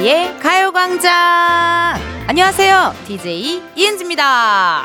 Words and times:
이은지의 0.00 0.38
가요광장! 0.38 1.12
안녕하세요. 2.26 2.94
DJ 3.06 3.62
이은지입니다. 3.76 4.84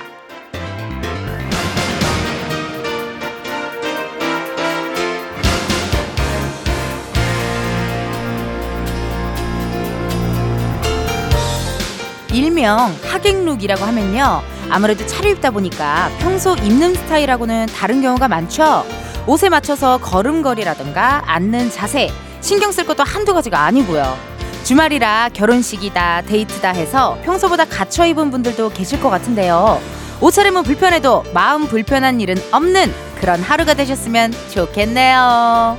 일명 12.33 12.93
하객룩이라고 13.05 13.85
하면요. 13.85 14.41
아무래도 14.69 15.05
차려입다 15.07 15.51
보니까 15.51 16.09
평소 16.19 16.55
입는 16.55 16.93
스타일하고는 16.93 17.67
다른 17.67 18.01
경우가 18.01 18.27
많죠. 18.27 18.85
옷에 19.27 19.47
맞춰서 19.47 19.97
걸음걸이라든가 19.99 21.23
앉는 21.25 21.71
자세, 21.71 22.09
신경 22.41 22.73
쓸 22.73 22.85
것도 22.85 23.03
한두 23.03 23.33
가지가 23.33 23.61
아니고요. 23.61 24.34
주말이라 24.65 25.29
결혼식이다, 25.29 26.23
데이트다 26.23 26.71
해서 26.71 27.19
평소보다 27.23 27.65
갖춰 27.65 28.03
입은 28.03 28.31
분들도 28.31 28.69
계실 28.69 28.99
것 28.99 29.11
같은데요. 29.11 29.79
옷차림은 30.21 30.63
불편해도 30.63 31.25
마음 31.35 31.67
불편한 31.67 32.19
일은 32.19 32.35
없는 32.51 32.91
그런 33.19 33.41
하루가 33.41 33.75
되셨으면 33.75 34.31
좋겠네요. 34.51 35.77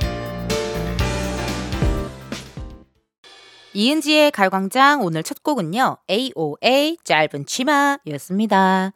이은지의 3.73 4.31
가요광장 4.31 5.03
오늘 5.03 5.21
첫 5.21 5.43
곡은요. 5.43 5.97
AOA 6.09 6.97
짧은 7.03 7.45
치마였습니다. 7.45 8.93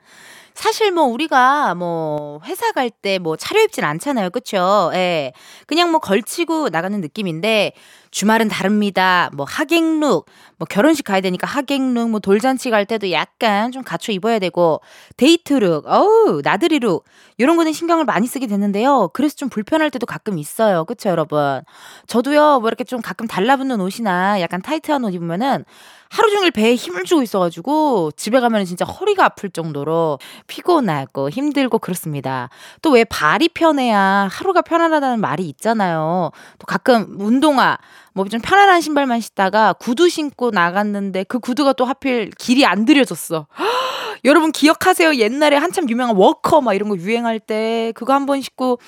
사실 0.54 0.92
뭐 0.92 1.06
우리가 1.06 1.76
뭐 1.76 2.40
회사 2.46 2.72
갈 2.72 2.90
때 3.02 3.18
뭐 3.20 3.36
차려입진 3.38 3.84
않잖아요. 3.84 4.30
그쵸? 4.32 4.92
예. 4.94 5.32
그냥 5.66 5.92
뭐 5.92 6.00
걸치고 6.00 6.70
나가는 6.70 7.00
느낌인데 7.02 7.74
주말은 8.12 8.50
다릅니다. 8.50 9.30
뭐 9.34 9.46
하객룩, 9.48 10.26
뭐 10.58 10.66
결혼식 10.70 11.04
가야 11.06 11.22
되니까 11.22 11.48
하객룩, 11.48 12.10
뭐 12.10 12.20
돌잔치 12.20 12.70
갈 12.70 12.86
때도 12.86 13.12
약간 13.12 13.72
좀 13.72 13.84
갖춰 13.84 14.12
입어야 14.12 14.40
되고 14.40 14.82
데이트룩, 15.18 15.86
어우 15.88 16.42
나들이룩 16.44 17.06
이런 17.38 17.56
거는 17.58 17.72
신경을 17.74 18.06
많이 18.06 18.28
쓰게 18.28 18.48
되는데요. 18.48 19.10
그래서 19.14 19.36
좀 19.36 19.50
불편할 19.50 19.90
때도 19.90 20.06
가끔 20.06 20.38
있어요. 20.38 20.84
그쵸 20.86 21.10
여러분? 21.10 21.62
저도요 22.08 22.60
뭐 22.60 22.68
이렇게 22.68 22.84
좀 22.84 23.02
가끔 23.02 23.28
달라붙는 23.28 23.80
옷이나 23.82 24.42
약간 24.42 24.62
타이트한 24.62 25.04
옷 25.06 25.14
입으면은 25.14 25.64
하루 26.12 26.30
종일 26.30 26.52
배에 26.52 26.76
힘을 26.76 27.06
주고 27.06 27.24
있어가지고 27.24 28.12
집에 28.18 28.42
가면 28.42 28.66
진짜 28.66 28.84
허리가 28.84 29.24
아플 29.26 29.50
정도로 29.50 30.20
피곤하고 30.48 31.30
힘들고 31.30 31.80
그렇습니다. 31.80 32.50
또 32.82 32.92
왜 32.92 33.06
발이 33.06 33.48
편해야 33.50 34.28
하루가 34.30 34.62
편안하다는 34.62 35.22
말이 35.22 35.48
있잖아요. 35.48 36.32
또 36.60 36.66
가끔 36.68 37.16
운동화 37.18 37.78
뭐 38.14 38.26
좀 38.28 38.42
편안한 38.42 38.82
신발만 38.82 39.22
신다가 39.22 39.72
구두 39.74 40.10
신고 40.10 40.52
나갔는데 40.52 41.24
그 41.24 41.40
구두가 41.40 41.72
또 41.74 41.86
하필 41.86 42.30
길이 42.38 42.66
안 42.66 42.84
들여졌어. 42.84 43.48
여러분 44.26 44.52
기억하세요? 44.52 45.16
옛날에 45.16 45.56
한참 45.56 45.90
유명한 45.90 46.16
워커 46.18 46.62
막 46.62 46.74
이런 46.74 46.90
거 46.90 46.98
유행할 46.98 47.40
때 47.40 47.94
그거 47.96 48.14
한 48.14 48.26
번 48.26 48.42
신고 48.42 48.80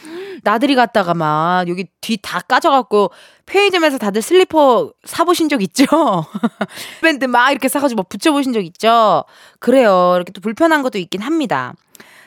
나들이 0.44 0.76
갔다가 0.76 1.14
막 1.14 1.68
여기 1.70 1.86
뒤 2.02 2.18
다 2.22 2.40
까져갖고 2.42 3.12
편의점에서 3.45 3.97
다들 3.97 4.22
슬리퍼 4.22 4.91
사보신 5.03 5.49
적 5.49 5.61
있죠? 5.61 5.86
밴드 7.02 7.25
막 7.25 7.52
이렇게 7.52 7.67
사가지고 7.67 8.02
막 8.02 8.09
붙여보신 8.09 8.53
적 8.53 8.61
있죠? 8.66 9.25
그래요. 9.59 10.13
이렇게 10.16 10.31
또 10.31 10.41
불편한 10.41 10.81
것도 10.81 10.97
있긴 10.97 11.22
합니다. 11.22 11.73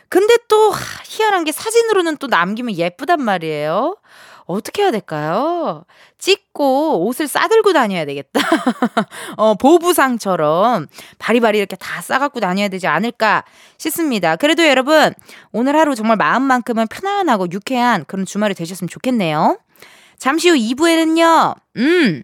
근데 0.08 0.36
또 0.48 0.72
희한한 1.04 1.44
게 1.44 1.52
사진으로는 1.52 2.18
또 2.18 2.26
남기면 2.26 2.76
예쁘단 2.76 3.20
말이에요. 3.22 3.96
어떻게 4.46 4.82
해야 4.82 4.92
될까요? 4.92 5.84
찍고 6.18 7.04
옷을 7.04 7.26
싸들고 7.26 7.72
다녀야 7.72 8.04
되겠다. 8.04 8.40
어, 9.36 9.54
보부상처럼 9.54 10.86
바리바리 11.18 11.58
이렇게 11.58 11.74
다 11.74 12.00
싸갖고 12.00 12.38
다녀야 12.38 12.68
되지 12.68 12.86
않을까 12.86 13.44
싶습니다. 13.76 14.36
그래도 14.36 14.64
여러분, 14.64 15.12
오늘 15.50 15.76
하루 15.76 15.96
정말 15.96 16.16
마음만큼은 16.16 16.86
편안하고 16.86 17.48
유쾌한 17.50 18.04
그런 18.06 18.24
주말이 18.24 18.54
되셨으면 18.54 18.88
좋겠네요. 18.88 19.58
잠시 20.18 20.48
후 20.50 20.56
2부에는요, 20.56 21.54
음, 21.76 22.22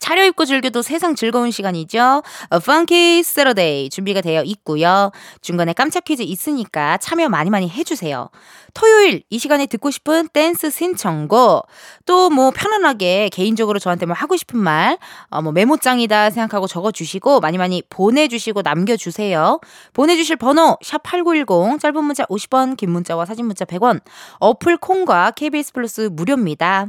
차려입고 0.00 0.44
즐겨도 0.44 0.82
세상 0.82 1.14
즐거운 1.14 1.50
시간이죠. 1.50 2.22
A 2.52 2.56
Funky 2.62 3.18
Saturday 3.20 3.88
준비가 3.88 4.20
되어 4.20 4.42
있고요. 4.44 5.10
중간에 5.40 5.72
깜짝 5.72 6.04
퀴즈 6.04 6.22
있으니까 6.22 6.98
참여 6.98 7.28
많이 7.28 7.50
많이 7.50 7.68
해주세요. 7.68 8.28
토요일 8.74 9.22
이 9.30 9.38
시간에 9.38 9.66
듣고 9.66 9.90
싶은 9.90 10.28
댄스 10.32 10.70
신청곡 10.70 11.66
또 12.04 12.26
뭐 12.36 12.50
편안하게 12.50 13.30
개인적으로 13.32 13.78
저한테 13.78 14.04
뭐 14.04 14.14
하고 14.14 14.36
싶은 14.36 14.58
말 14.58 14.98
어, 15.30 15.40
뭐 15.40 15.52
메모장이다 15.52 16.30
생각하고 16.30 16.66
적어주시고 16.66 17.40
많이 17.40 17.56
많이 17.56 17.82
보내주시고 17.88 18.62
남겨주세요. 18.62 19.60
보내주실 19.94 20.36
번호 20.36 20.76
샵 20.82 21.02
#8910 21.02 21.80
짧은 21.80 22.04
문자 22.04 22.24
50원, 22.24 22.76
긴 22.76 22.90
문자와 22.90 23.24
사진 23.24 23.46
문자 23.46 23.64
100원. 23.64 24.00
어플 24.40 24.76
콩과 24.78 25.30
KBS 25.30 25.72
플러스 25.72 26.10
무료입니다. 26.12 26.88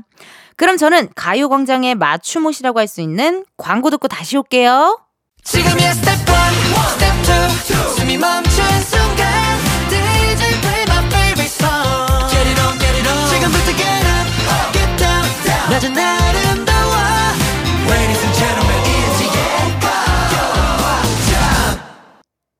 그럼 0.57 0.75
저는 0.77 1.09
가요광장의 1.15 1.95
맞춤 1.95 2.45
옷이라고 2.47 2.79
할 2.79 2.87
수 2.87 3.01
있는 3.01 3.45
광고 3.57 3.89
듣고 3.89 4.07
다시 4.07 4.37
올게요. 4.37 4.99
지금이야 5.43 5.93
스텝 5.93 6.13
1, 6.19 6.25
스텝 6.93 7.89
2, 7.93 7.95
숨이 7.99 8.17
멈춘 8.17 8.63
순간 8.81 9.27
지금부터 13.29 13.71
get 13.75 14.07
up, 14.07 14.73
get 14.73 14.97
down. 14.97 15.69
낮은 15.69 15.97
아름 15.97 16.46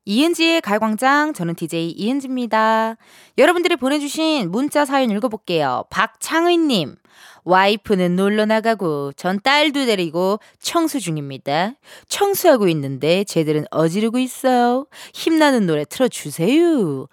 이은지의 0.08 0.62
가요광장 0.62 1.34
저는 1.34 1.54
DJ 1.54 1.90
이은지입니다. 1.90 2.96
여러분들이 3.36 3.76
보내주신 3.76 4.50
문자 4.50 4.86
사연 4.86 5.10
읽어볼게요. 5.10 5.84
박창의님 5.90 6.96
와이프는 7.44 8.16
놀러 8.16 8.46
나가고 8.46 9.12
전 9.16 9.38
딸도 9.42 9.84
데리고 9.84 10.40
청소 10.60 10.98
중입니다. 10.98 11.74
청소하고 12.08 12.68
있는데 12.68 13.24
쟤들은 13.24 13.66
어지르고 13.70 14.18
있어요. 14.18 14.86
힘나는 15.12 15.66
노래 15.66 15.84
틀어주세요. 15.84 17.06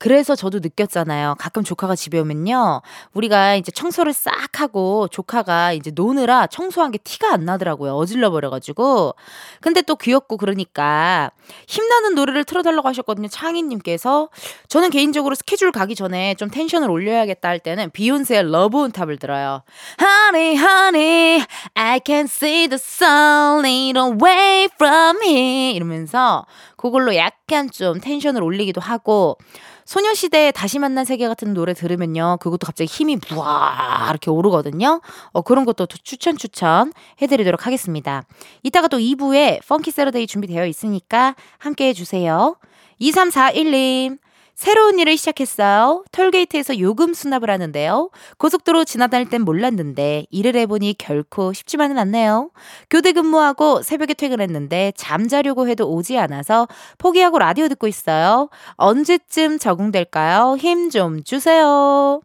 그래서 0.00 0.34
저도 0.34 0.60
느꼈잖아요. 0.60 1.34
가끔 1.38 1.62
조카가 1.62 1.94
집에 1.94 2.18
오면요. 2.18 2.80
우리가 3.12 3.56
이제 3.56 3.70
청소를 3.70 4.14
싹 4.14 4.32
하고 4.58 5.08
조카가 5.08 5.74
이제 5.74 5.90
노느라 5.94 6.46
청소한 6.46 6.90
게 6.90 6.96
티가 6.96 7.34
안 7.34 7.44
나더라고요. 7.44 7.94
어질러 7.94 8.30
버려가지고. 8.30 9.14
근데 9.60 9.82
또 9.82 9.96
귀엽고 9.96 10.38
그러니까 10.38 11.30
힘나는 11.68 12.14
노래를 12.14 12.44
틀어달라고 12.44 12.88
하셨거든요. 12.88 13.28
창희님께서. 13.28 14.30
저는 14.68 14.88
개인적으로 14.88 15.34
스케줄 15.34 15.70
가기 15.70 15.94
전에 15.94 16.34
좀 16.36 16.48
텐션을 16.50 16.90
올려야겠다 16.90 17.46
할 17.46 17.58
때는 17.58 17.90
비욘세의 17.90 18.50
Love 18.50 18.78
On 18.80 18.92
Top을 18.92 19.18
들어요. 19.18 19.62
Honey, 20.00 20.56
honey, 20.56 21.44
I 21.74 22.00
can 22.04 22.24
see 22.24 22.68
the 22.68 22.78
stars 22.80 23.66
all 23.66 23.91
the 23.91 24.16
way 24.18 24.64
from 24.72 25.22
here. 25.22 25.76
이러면서 25.76 26.46
그걸로 26.80 27.14
약간 27.14 27.70
좀 27.70 28.00
텐션을 28.00 28.42
올리기도 28.42 28.80
하고 28.80 29.36
소녀시대의 29.84 30.52
다시 30.52 30.78
만난 30.78 31.04
세계 31.04 31.28
같은 31.28 31.52
노래 31.52 31.74
들으면요. 31.74 32.38
그것도 32.40 32.64
갑자기 32.64 32.90
힘이 32.90 33.18
부와 33.18 34.06
이렇게 34.08 34.30
오르거든요. 34.30 35.02
어, 35.32 35.42
그런 35.42 35.66
것도 35.66 35.86
추천 36.02 36.38
추천 36.38 36.94
해드리도록 37.20 37.66
하겠습니다. 37.66 38.22
이따가 38.62 38.88
또 38.88 38.96
2부에 38.96 39.60
펑키 39.68 39.90
세러데이 39.90 40.26
준비되어 40.26 40.64
있으니까 40.64 41.34
함께 41.58 41.88
해주세요. 41.88 42.56
2341님. 42.98 44.18
새로운 44.60 44.98
일을 44.98 45.16
시작했어요. 45.16 46.04
톨게이트에서 46.12 46.78
요금 46.80 47.14
수납을 47.14 47.48
하는데요. 47.48 48.10
고속도로 48.36 48.84
지나다닐 48.84 49.26
땐 49.30 49.40
몰랐는데 49.40 50.26
일을 50.28 50.54
해보니 50.54 50.96
결코 50.98 51.54
쉽지만은 51.54 51.96
않네요. 51.96 52.50
교대 52.90 53.12
근무하고 53.12 53.80
새벽에 53.80 54.12
퇴근했는데 54.12 54.92
잠자려고 54.96 55.66
해도 55.66 55.90
오지 55.90 56.18
않아서 56.18 56.68
포기하고 56.98 57.38
라디오 57.38 57.68
듣고 57.68 57.86
있어요. 57.86 58.50
언제쯤 58.76 59.58
적응될까요? 59.58 60.58
힘 60.58 60.90
좀 60.90 61.22
주세요. 61.24 62.20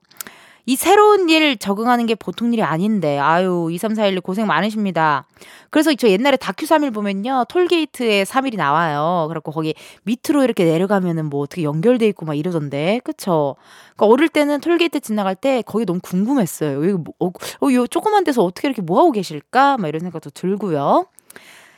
이 0.68 0.76
새로운 0.76 1.30
일 1.30 1.58
적응하는 1.58 2.08
게 2.08 2.16
보통 2.16 2.52
일이 2.52 2.64
아닌데, 2.64 3.20
아유, 3.20 3.70
2341 3.72 4.22
고생 4.22 4.48
많으십니다. 4.48 5.28
그래서 5.70 5.94
저 5.94 6.10
옛날에 6.10 6.38
다큐 6.38 6.66
3일 6.66 6.94
보면요, 6.94 7.46
톨게이트에 7.50 8.24
3일이 8.24 8.58
나와요. 8.58 9.26
그래갖고 9.28 9.52
거기 9.52 9.76
밑으로 10.04 10.44
이렇게 10.44 10.66
내려가면은 10.66 11.26
뭐 11.26 11.42
어떻게 11.42 11.64
연결돼 11.64 12.08
있고 12.08 12.26
막 12.26 12.34
이러던데, 12.34 13.02
그쵸? 13.04 13.56
그러니까 13.96 14.14
어릴 14.14 14.30
때는 14.30 14.60
톨게이트 14.60 15.02
지나갈 15.02 15.36
때 15.36 15.62
거기 15.62 15.86
너무 15.86 16.00
궁금했어요. 16.02 16.84
여기 16.84 16.94
뭐, 16.94 17.14
어, 17.20 17.28
어, 17.28 17.74
요 17.74 17.86
조그만 17.86 18.24
데서 18.24 18.44
어떻게 18.44 18.68
이렇게 18.68 18.82
뭐하고 18.82 19.12
계실까? 19.12 19.78
막 19.78 19.88
이런 19.88 20.00
생각도 20.00 20.32
들고요. 20.32 21.06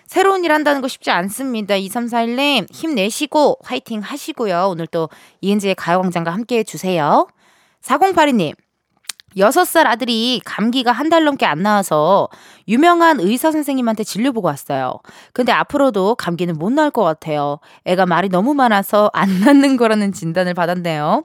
새로운 0.05 0.45
일 0.45 0.53
한다는 0.53 0.79
거 0.79 0.87
쉽지 0.87 1.11
않습니다. 1.11 1.75
2341님, 1.75 2.73
힘내시고 2.73 3.57
화이팅 3.63 3.99
하시고요. 3.99 4.69
오늘 4.71 4.87
또 4.87 5.09
이은지의 5.41 5.75
가요광장과 5.75 6.31
함께 6.31 6.59
해주세요. 6.59 7.27
4082님, 7.81 8.55
여섯 9.37 9.65
살 9.65 9.87
아들이 9.87 10.41
감기가 10.45 10.91
한 10.91 11.07
달 11.09 11.23
넘게 11.23 11.45
안 11.45 11.61
나와서 11.63 12.27
유명한 12.67 13.19
의사 13.21 13.51
선생님한테 13.51 14.03
진료 14.03 14.31
보고 14.33 14.47
왔어요. 14.47 14.99
근데 15.33 15.51
앞으로도 15.53 16.15
감기는 16.15 16.57
못 16.57 16.71
나을 16.71 16.91
것 16.91 17.03
같아요. 17.03 17.59
애가 17.85 18.05
말이 18.05 18.29
너무 18.29 18.53
많아서 18.53 19.09
안 19.13 19.29
낫는 19.39 19.77
거라는 19.77 20.11
진단을 20.11 20.53
받았네요. 20.53 21.23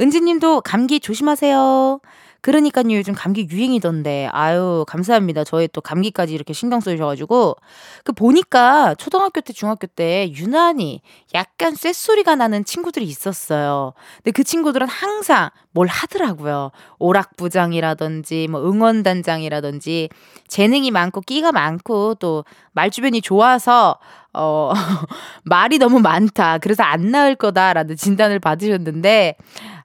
은지님도 0.00 0.60
감기 0.62 1.00
조심하세요. 1.00 2.00
그러니까요, 2.42 2.92
요즘 2.96 3.14
감기 3.14 3.46
유행이던데. 3.48 4.28
아유, 4.32 4.84
감사합니다. 4.88 5.44
저의 5.44 5.68
또 5.72 5.80
감기까지 5.80 6.34
이렇게 6.34 6.52
신경 6.52 6.80
써주셔가지고. 6.80 7.56
그 8.04 8.12
보니까 8.12 8.96
초등학교 8.96 9.40
때, 9.40 9.52
중학교 9.52 9.86
때 9.86 10.28
유난히 10.34 11.02
약간 11.34 11.76
쇳소리가 11.76 12.34
나는 12.34 12.64
친구들이 12.64 13.04
있었어요. 13.06 13.92
근데 14.16 14.32
그 14.32 14.42
친구들은 14.42 14.88
항상 14.88 15.50
뭘 15.70 15.86
하더라고요. 15.86 16.72
오락부장이라든지, 16.98 18.48
뭐 18.50 18.60
응원단장이라든지, 18.68 20.08
재능이 20.48 20.90
많고, 20.90 21.20
끼가 21.20 21.52
많고, 21.52 22.16
또 22.16 22.44
말주변이 22.72 23.22
좋아서, 23.22 23.98
어, 24.34 24.72
말이 25.44 25.78
너무 25.78 26.00
많다. 26.00 26.58
그래서 26.58 26.82
안 26.82 27.10
나을 27.10 27.34
거다라는 27.34 27.96
진단을 27.96 28.38
받으셨는데, 28.38 29.36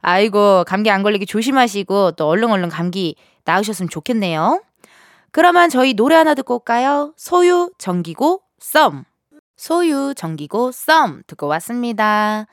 아이고, 0.01 0.63
감기 0.65 0.89
안 0.89 1.03
걸리게 1.03 1.25
조심하시고, 1.25 2.11
또 2.11 2.27
얼른 2.27 2.49
얼른 2.49 2.69
감기 2.69 3.15
나으셨으면 3.44 3.89
좋겠네요. 3.89 4.61
그러면 5.31 5.69
저희 5.69 5.94
노래 5.94 6.15
하나 6.15 6.33
듣고 6.33 6.55
올까요? 6.55 7.13
소유, 7.17 7.71
정기고, 7.77 8.41
썸. 8.59 9.03
소유, 9.55 10.13
정기고, 10.15 10.71
썸. 10.71 11.23
듣고 11.27 11.47
왔습니다. 11.47 12.45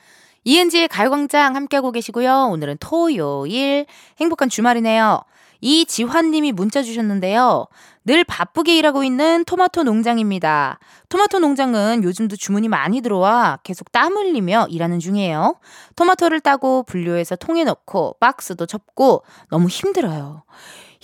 이은지의 0.45 0.89
가요광장 0.89 1.57
함께하고 1.57 1.91
계시고요. 1.91 2.49
오늘은 2.51 2.77
토요일. 2.79 3.87
행복한 4.21 4.49
주말이네요. 4.49 5.23
이지환님이 5.65 6.53
문자 6.53 6.83
주셨는데요. 6.83 7.67
늘 8.05 8.23
바쁘게 8.23 8.77
일하고 8.77 9.03
있는 9.03 9.45
토마토 9.47 9.85
농장입니다. 9.85 10.79
토마토 11.09 11.39
농장은 11.39 12.05
요즘도 12.05 12.37
주문이 12.37 12.69
많이 12.69 13.01
들어와 13.01 13.59
계속 13.63 13.91
땀 13.91 14.15
흘리며 14.15 14.67
일하는 14.69 15.01
중이에요. 15.01 15.57
토마토를 15.97 16.41
따고 16.41 16.83
분류해서 16.83 17.37
통에 17.37 17.65
넣고 17.65 18.17
박스도 18.21 18.67
접고 18.67 19.25
너무 19.49 19.69
힘들어요. 19.69 20.43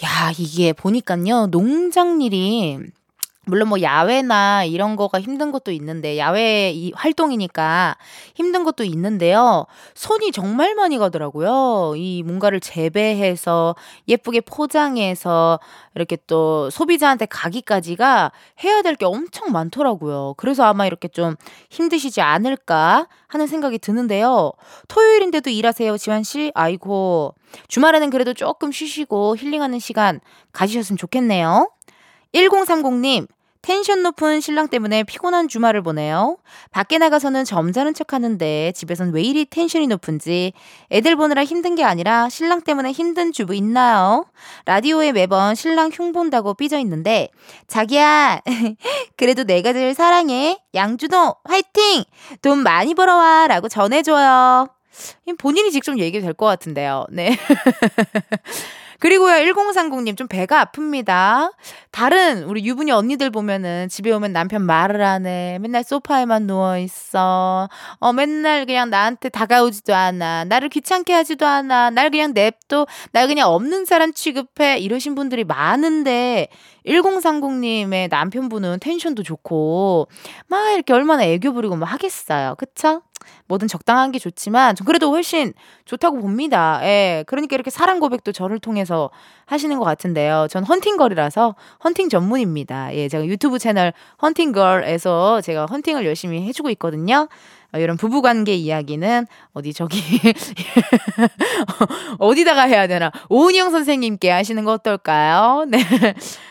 야, 0.05 0.33
이게 0.37 0.75
보니까요. 0.75 1.47
농장 1.47 2.21
일이 2.21 2.79
물론 3.51 3.69
뭐 3.69 3.83
야외나 3.83 4.65
이런 4.65 4.95
거가 4.95 5.21
힘든 5.21 5.51
것도 5.51 5.73
있는데 5.73 6.19
야외 6.19 6.71
이 6.71 6.93
활동이니까 6.95 7.97
힘든 8.37 8.63
것도 8.63 8.85
있는데요. 8.85 9.67
손이 9.95 10.31
정말 10.31 10.75
많이 10.77 10.99
가더라고요. 10.99 11.95
이 11.97 12.23
뭔가를 12.23 12.61
재배해서 12.61 13.75
예쁘게 14.07 14.43
포장해서 14.43 15.59
이렇게 15.97 16.17
또 16.29 16.71
소비자한테 16.71 17.27
가기까지가 17.27 18.31
해야 18.63 18.83
될 18.83 19.01
게 19.01 19.07
엄청 19.07 19.51
많더라고요. 19.51 20.35
그래서 20.37 20.65
아마 20.65 20.87
이렇게 20.87 21.09
좀 21.09 21.35
힘드시지 21.71 22.21
않을까 22.21 23.09
하는 23.29 23.47
생각이 23.47 23.79
드는데요. 23.79 24.53
토요일인데도 24.89 25.49
일하세요, 25.51 25.97
지환 25.97 26.23
씨? 26.23 26.53
아이고. 26.55 27.35
주말에는 27.69 28.11
그래도 28.11 28.35
조금 28.35 28.71
쉬시고 28.71 29.37
힐링하는 29.39 29.79
시간 29.79 30.21
가지셨으면 30.53 30.99
좋겠네요. 30.99 31.71
1030님, 32.35 33.27
텐션 33.63 34.03
높은 34.03 34.41
신랑 34.41 34.69
때문에 34.69 35.03
피곤한 35.05 35.49
주말을 35.49 35.83
보내요. 35.83 36.39
밖에 36.71 36.97
나가서는 36.99 37.45
점잖은 37.45 37.93
척 37.95 38.13
하는데 38.15 38.73
집에선 38.75 39.13
왜 39.13 39.23
이리 39.23 39.45
텐션이 39.45 39.87
높은지 39.87 40.53
애들 40.91 41.15
보느라 41.17 41.45
힘든 41.45 41.75
게 41.75 41.85
아니라 41.85 42.29
신랑 42.31 42.63
때문에 42.63 42.91
힘든 42.93 43.33
주부 43.33 43.55
있나요? 43.55 44.25
라디오에 44.65 45.13
매번 45.13 45.55
신랑 45.55 45.91
흉 45.93 46.13
본다고 46.13 46.55
삐져 46.55 46.79
있는데 46.79 47.29
자기야 47.67 48.41
그래도 49.17 49.45
내가 49.45 49.73
제일 49.75 49.95
사랑해 49.95 50.59
양준호 50.75 51.37
화이팅 51.45 52.05
돈 52.41 52.59
많이 52.63 52.95
벌어와 52.95 53.47
라고 53.47 53.69
전해줘요. 53.69 54.69
본인이 55.39 55.71
직접 55.71 55.99
얘기도 55.99 56.25
될 56.25 56.35
것 56.35 56.47
같은데요. 56.47 57.07
네. 57.11 57.37
그리고요, 59.01 59.33
1030님, 59.33 60.17
좀 60.17 60.29
배가 60.29 60.67
아픕니다. 60.67 61.53
다른 61.91 62.45
우리 62.45 62.65
유부녀 62.65 62.97
언니들 62.97 63.31
보면은 63.31 63.89
집에 63.89 64.13
오면 64.13 64.33
남편 64.33 64.63
말을 64.63 65.03
안 65.03 65.27
해. 65.27 65.59
맨날 65.61 65.83
소파에만 65.83 66.47
누워있어. 66.47 67.69
어, 67.99 68.13
맨날 68.13 68.67
그냥 68.67 68.91
나한테 68.91 69.31
다가오지도 69.31 69.95
않아. 69.95 70.45
나를 70.45 70.69
귀찮게 70.69 71.15
하지도 71.15 71.47
않아. 71.47 71.91
날 71.91 72.11
그냥 72.11 72.35
냅둬. 72.35 72.87
날 73.13 73.27
그냥 73.27 73.49
없는 73.49 73.87
사람 73.87 74.13
취급해. 74.13 74.79
이러신 74.79 75.15
분들이 75.15 75.45
많은데, 75.45 76.49
1030님의 76.87 78.11
남편분은 78.11 78.81
텐션도 78.81 79.23
좋고, 79.23 80.09
막 80.47 80.73
이렇게 80.75 80.93
얼마나 80.93 81.25
애교 81.25 81.55
부리고 81.55 81.77
막 81.77 81.87
하겠어요. 81.87 82.55
그쵸? 82.59 83.03
뭐든 83.47 83.69
적당한 83.69 84.13
게 84.13 84.19
좋지만 84.19 84.77
좀 84.77 84.87
그래도 84.87 85.11
훨씬 85.11 85.53
좋다고 85.85 86.21
봅니다. 86.21 86.81
예. 86.83 87.25
그러니까 87.27 87.55
이렇게 87.55 87.71
사랑 87.71 88.01
고백도 88.01 88.33
저를 88.33 88.59
통해서 88.59 89.11
하시는 89.47 89.79
것 89.79 89.85
같은데요. 89.85 90.47
전 90.51 90.65
헌팅걸이라서 90.65 91.55
헌팅 91.85 92.09
전문입니다. 92.09 92.95
예. 92.95 93.09
제가 93.09 93.27
유튜브 93.27 93.59
채널 93.59 93.93
헌팅걸에서 94.23 95.41
제가 95.41 95.67
헌팅을 95.67 96.07
열심히 96.07 96.43
해주고 96.43 96.71
있거든요. 96.71 97.29
어, 97.73 97.79
이런 97.79 97.97
부부관계 97.97 98.55
이야기는 98.55 99.27
어디 99.53 99.73
저기 99.73 99.99
어디다가 102.19 102.63
해야 102.63 102.87
되나 102.87 103.13
오은영 103.29 103.71
선생님께 103.71 104.31
하시는 104.31 104.65
거 104.65 104.73
어떨까요? 104.73 105.67
네. 105.69 105.79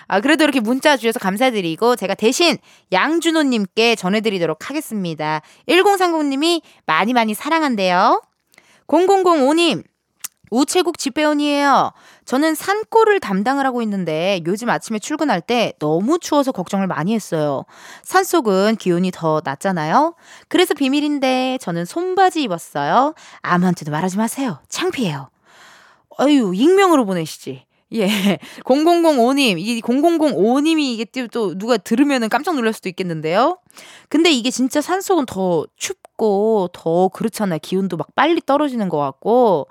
아 0.09 0.19
그래도 0.21 0.43
이렇게 0.43 0.59
문자 0.59 0.97
주셔서 0.97 1.19
감사드리고 1.19 1.95
제가 1.95 2.15
대신 2.15 2.57
양준호님께 2.91 3.95
전해드리도록 3.95 4.67
하겠습니다. 4.69 5.41
1030님이 5.67 6.61
많이 6.87 7.13
많이 7.13 7.35
사랑한대요. 7.35 8.21
0005님 8.87 9.83
우체국 10.49 10.97
집배원이에요. 10.97 11.91
저는 12.25 12.55
산골을 12.55 13.19
담당을 13.19 13.67
하고 13.67 13.83
있는데 13.83 14.41
요즘 14.47 14.71
아침에 14.71 14.97
출근할 14.97 15.41
때 15.41 15.73
너무 15.77 16.17
추워서 16.17 16.51
걱정을 16.51 16.87
많이 16.87 17.13
했어요. 17.13 17.65
산속은 18.01 18.77
기온이 18.77 19.11
더 19.11 19.43
낮잖아요. 19.45 20.15
그래서 20.47 20.73
비밀인데 20.73 21.59
저는 21.61 21.85
손바지 21.85 22.41
입었어요. 22.41 23.13
아무한테도 23.41 23.91
말하지 23.91 24.17
마세요. 24.17 24.57
창피해요. 24.69 25.29
아유, 26.17 26.51
익명으로 26.55 27.05
보내시지. 27.05 27.68
예. 27.93 28.07
0005님, 28.65 29.57
이 29.59 29.81
0005님이 29.81 30.93
이게 30.93 31.05
또 31.31 31.57
누가 31.57 31.77
들으면은 31.77 32.29
깜짝 32.29 32.55
놀랄 32.55 32.73
수도 32.73 32.87
있겠는데요. 32.89 33.57
근데 34.09 34.31
이게 34.31 34.51
진짜 34.51 34.81
산속은 34.81 35.25
더 35.25 35.65
춥고 35.75 36.69
더 36.73 37.07
그렇잖아요. 37.09 37.59
기온도 37.61 37.97
막 37.97 38.13
빨리 38.15 38.41
떨어지는 38.45 38.89
것 38.89 38.97
같고. 38.97 39.67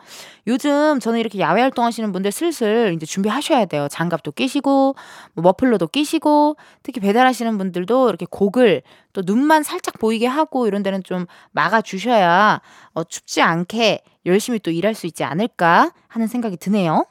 요즘 0.47 0.99
저는 0.99 1.21
이렇게 1.21 1.39
야외 1.39 1.61
활동하시는 1.61 2.11
분들 2.11 2.33
슬슬 2.33 2.95
이제 2.97 3.05
준비하셔야 3.05 3.67
돼요. 3.67 3.87
장갑도 3.91 4.33
끼시고, 4.33 4.95
뭐 5.35 5.43
머플러도 5.43 5.89
끼시고, 5.89 6.57
특히 6.83 7.01
배달하시는 7.01 7.59
분들도 7.59 8.09
이렇게 8.09 8.27
고글, 8.29 8.83
또 9.13 9.23
눈만 9.25 9.63
살짝 9.63 9.99
보이게 9.99 10.27
하고 10.27 10.67
이런 10.67 10.83
데는 10.83 11.03
좀 11.03 11.27
막아 11.51 11.83
주셔야 11.83 12.61
어, 12.95 13.05
춥지 13.05 13.43
않게 13.43 14.03
열심히 14.27 14.59
또 14.59 14.71
일할 14.71 14.95
수 14.95 15.07
있지 15.07 15.25
않을까 15.25 15.93
하는 16.09 16.27
생각이 16.27 16.57
드네요. 16.57 17.05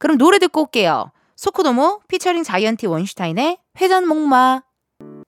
그럼 0.00 0.16
노래 0.16 0.38
듣고 0.38 0.62
올게요. 0.62 1.12
소코도모 1.36 2.00
피처링 2.08 2.42
자이언티 2.42 2.86
원슈타인의 2.86 3.58
회전목마 3.80 4.62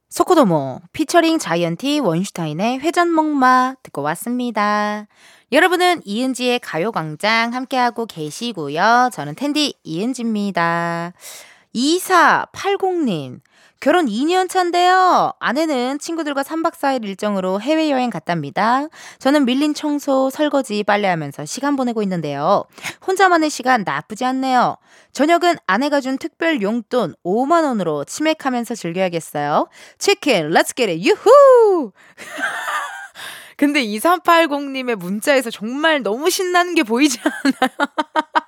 소코도모 0.09 0.81
피처링 0.93 1.39
자이언티 1.39 2.01
원슈타인의 2.01 2.81
회전목마 2.81 3.77
듣고 3.83 4.01
왔습니다. 4.03 5.07
여러분은 5.53 6.01
이은지의 6.07 6.61
가요광장 6.61 7.53
함께하고 7.53 8.07
계시고요. 8.07 9.11
저는 9.13 9.35
텐디 9.35 9.75
이은지입니다. 9.85 11.13
2480님 11.75 13.41
결혼 13.83 14.07
2년 14.07 14.49
차인데요. 14.49 15.33
아내는 15.41 15.99
친구들과 15.99 16.45
3박 16.45 16.75
4일 16.75 17.05
일정으로 17.05 17.61
해외여행 17.61 18.11
갔답니다. 18.11 18.87
저는 19.19 19.45
밀린 19.45 19.75
청소, 19.75 20.31
설거지, 20.31 20.85
빨래하면서 20.85 21.47
시간 21.47 21.75
보내고 21.75 22.01
있는데요. 22.05 22.63
혼자만의 23.05 23.51
시간 23.51 23.83
나쁘지 23.85 24.25
않네요. 24.25 24.77
저녁은 25.13 25.57
아내가 25.67 26.01
준 26.01 26.17
특별 26.17 26.63
용돈 26.63 27.17
5만원으로 27.25 28.07
치맥하면서 28.07 28.77
즐겨야겠어요. 28.77 29.67
치킨, 29.99 30.51
let's 30.51 30.75
get 30.75 30.89
it, 30.89 31.05
유후! 31.05 31.91
근데 33.57 33.85
2380님의 33.85 34.95
문자에서 34.95 35.51
정말 35.51 36.05
너무 36.05 36.31
신나는 36.31 36.77
게 36.77 36.85
보이지 36.85 37.19
않아요? 37.21 37.91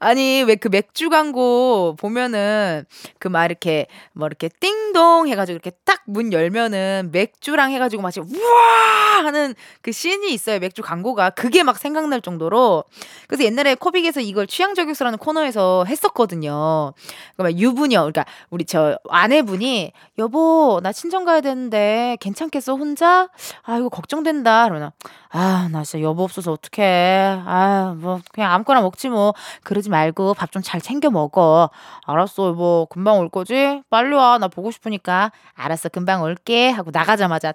아니, 0.00 0.42
왜 0.42 0.56
그 0.56 0.68
맥주 0.68 1.08
광고 1.10 1.94
보면은 1.98 2.84
그 3.18 3.28
막 3.28 3.44
이렇게 3.44 3.86
뭐 4.12 4.26
이렇게 4.26 4.48
띵동 4.60 5.28
해가지고 5.28 5.54
이렇게 5.54 5.70
딱 5.84 6.00
문 6.06 6.32
열면은 6.32 7.10
맥주랑 7.12 7.70
해가지고 7.70 8.02
마치 8.02 8.18
우와 8.18 9.24
하는 9.24 9.54
그 9.80 9.92
씬이 9.92 10.32
있어요. 10.32 10.58
맥주 10.58 10.82
광고가. 10.82 11.30
그게 11.30 11.62
막 11.62 11.78
생각날 11.78 12.20
정도로. 12.20 12.82
그래서 13.28 13.44
옛날에 13.44 13.76
코빅에서 13.76 14.20
이걸 14.20 14.48
취향 14.48 14.74
저격수라는 14.74 15.18
코너에서 15.18 15.84
했었거든요. 15.86 16.94
그러니까 17.36 17.60
유부녀, 17.60 18.00
그러니까 18.00 18.24
우리 18.50 18.64
저 18.64 18.98
아내분이 19.08 19.92
여보, 20.18 20.80
나 20.82 20.90
친정 20.92 21.24
가야 21.24 21.40
되는데 21.42 22.16
괜찮겠어, 22.20 22.74
혼자? 22.74 23.28
아, 23.62 23.76
이거 23.78 23.88
걱정된다. 23.88 24.64
그러면 24.68 24.90
아, 25.28 25.68
나 25.70 25.84
진짜 25.84 26.02
여보 26.02 26.24
없어서 26.24 26.50
어떡해. 26.52 27.42
아, 27.46 27.94
뭐, 27.98 28.20
그냥 28.32 28.50
아무거나 28.52 28.80
먹지 28.80 29.08
뭐. 29.10 29.32
그러지 29.62 29.89
말고 29.90 30.34
밥 30.34 30.50
좀 30.52 30.62
잘 30.62 30.80
챙겨 30.80 31.10
먹어. 31.10 31.70
알았어, 32.06 32.48
여보. 32.48 32.86
금방 32.90 33.18
올 33.18 33.28
거지? 33.28 33.82
빨리 33.90 34.14
와. 34.14 34.38
나 34.38 34.48
보고 34.48 34.70
싶으니까. 34.70 35.32
알았어, 35.54 35.88
금방 35.90 36.22
올게. 36.22 36.70
하고 36.70 36.90
나가자마자 36.92 37.52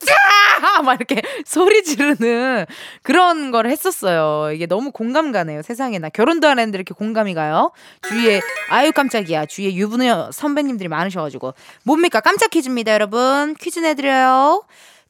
막 0.84 0.94
이렇게 0.94 1.22
소리 1.44 1.82
지르는 1.82 2.66
그런 3.02 3.50
걸 3.50 3.66
했었어요. 3.66 4.52
이게 4.52 4.66
너무 4.66 4.90
공감 4.92 5.32
가네요. 5.32 5.62
세상에 5.62 5.98
나 5.98 6.08
결혼도 6.08 6.48
안 6.48 6.58
했는데 6.58 6.76
이렇게 6.78 6.94
공감이 6.94 7.34
가요. 7.34 7.72
주위에 8.08 8.40
아유 8.70 8.92
깜짝이야. 8.92 9.46
주위에 9.46 9.74
유부녀 9.74 10.30
선배님들이 10.32 10.88
많으셔가지고 10.88 11.54
뭡니까 11.84 12.20
깜짝 12.20 12.50
퀴즈입니다, 12.50 12.92
여러분. 12.92 13.54
퀴즈 13.60 13.80
내드려요. 13.80 14.62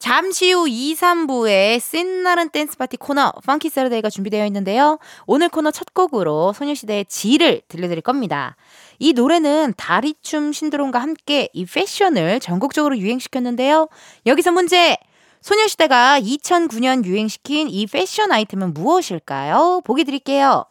잠시 0.02 0.50
후 0.50 0.66
2, 0.68 0.96
3부에 0.96 1.78
신나는 1.78 2.48
댄스 2.48 2.76
파티 2.76 2.96
코너 2.96 3.30
Funky 3.46 3.68
Saturday가 3.68 4.10
준비되어 4.10 4.44
있는데요. 4.46 4.98
오늘 5.26 5.48
코너 5.48 5.70
첫 5.70 5.94
곡으로 5.94 6.52
소녀시대의 6.54 7.04
Gee를 7.04 7.62
들려드릴 7.68 8.02
겁니다. 8.02 8.56
이 8.98 9.12
노래는 9.12 9.74
다리춤 9.76 10.52
신드롬과 10.52 10.98
함께 10.98 11.48
이 11.52 11.64
패션을 11.64 12.40
전국적으로 12.40 12.98
유행시켰는데요. 12.98 13.88
여기서 14.26 14.50
문제! 14.50 14.96
소녀시대가 15.40 16.18
2009년 16.18 17.04
유행시킨 17.04 17.68
이 17.70 17.86
패션 17.86 18.32
아이템은 18.32 18.74
무엇일까요? 18.74 19.82
보기 19.84 20.02
드릴게요. 20.02 20.64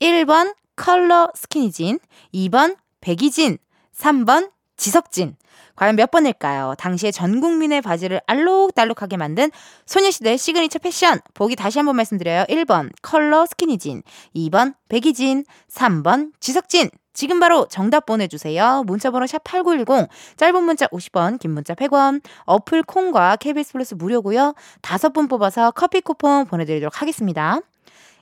1번 0.00 0.54
컬러 0.76 1.28
스키니진, 1.34 1.98
2번 2.32 2.78
백이진, 3.02 3.58
3번 3.94 4.50
지석진. 4.78 5.36
과연 5.76 5.94
몇 5.94 6.10
번일까요? 6.10 6.74
당시에 6.78 7.12
전 7.12 7.40
국민의 7.40 7.82
바지를 7.82 8.20
알록달록하게 8.26 9.16
만든 9.16 9.50
소녀시대 9.86 10.36
시그니처 10.36 10.80
패션. 10.80 11.20
보기 11.34 11.54
다시 11.54 11.78
한번 11.78 11.94
말씀드려요. 11.96 12.44
1번 12.48 12.90
컬러 13.02 13.46
스키니진, 13.46 14.02
2번 14.34 14.74
백이진, 14.88 15.44
3번 15.70 16.32
지석진. 16.40 16.90
지금 17.12 17.40
바로 17.40 17.66
정답 17.68 18.06
보내주세요. 18.06 18.84
문자번호 18.86 19.26
샵 19.26 19.42
8910, 19.44 20.08
짧은 20.36 20.62
문자 20.62 20.86
50원, 20.86 21.38
긴 21.40 21.50
문자 21.50 21.74
100원, 21.74 22.22
어플 22.44 22.84
콩과 22.84 23.36
KBS 23.36 23.72
플러스 23.72 23.94
무료고요. 23.94 24.54
다섯 24.82 25.12
분 25.12 25.26
뽑아서 25.26 25.72
커피 25.72 26.00
쿠폰 26.00 26.46
보내드리도록 26.46 27.02
하겠습니다. 27.02 27.60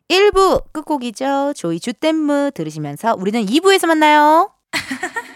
1부 0.08 0.72
끝곡이죠. 0.72 1.52
조이 1.56 1.80
주댐무 1.80 2.52
들으시면서 2.54 3.16
우리는 3.18 3.44
2부에서 3.44 3.86
만나요. 3.86 4.50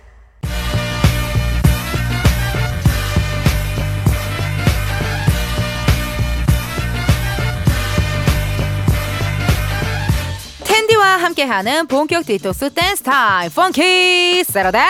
함께하는 11.17 11.87
본격 11.87 12.25
디톡스 12.25 12.71
댄스 12.73 13.03
타임 13.03 13.49
Funky 13.51 14.43
Saturday 14.43 14.81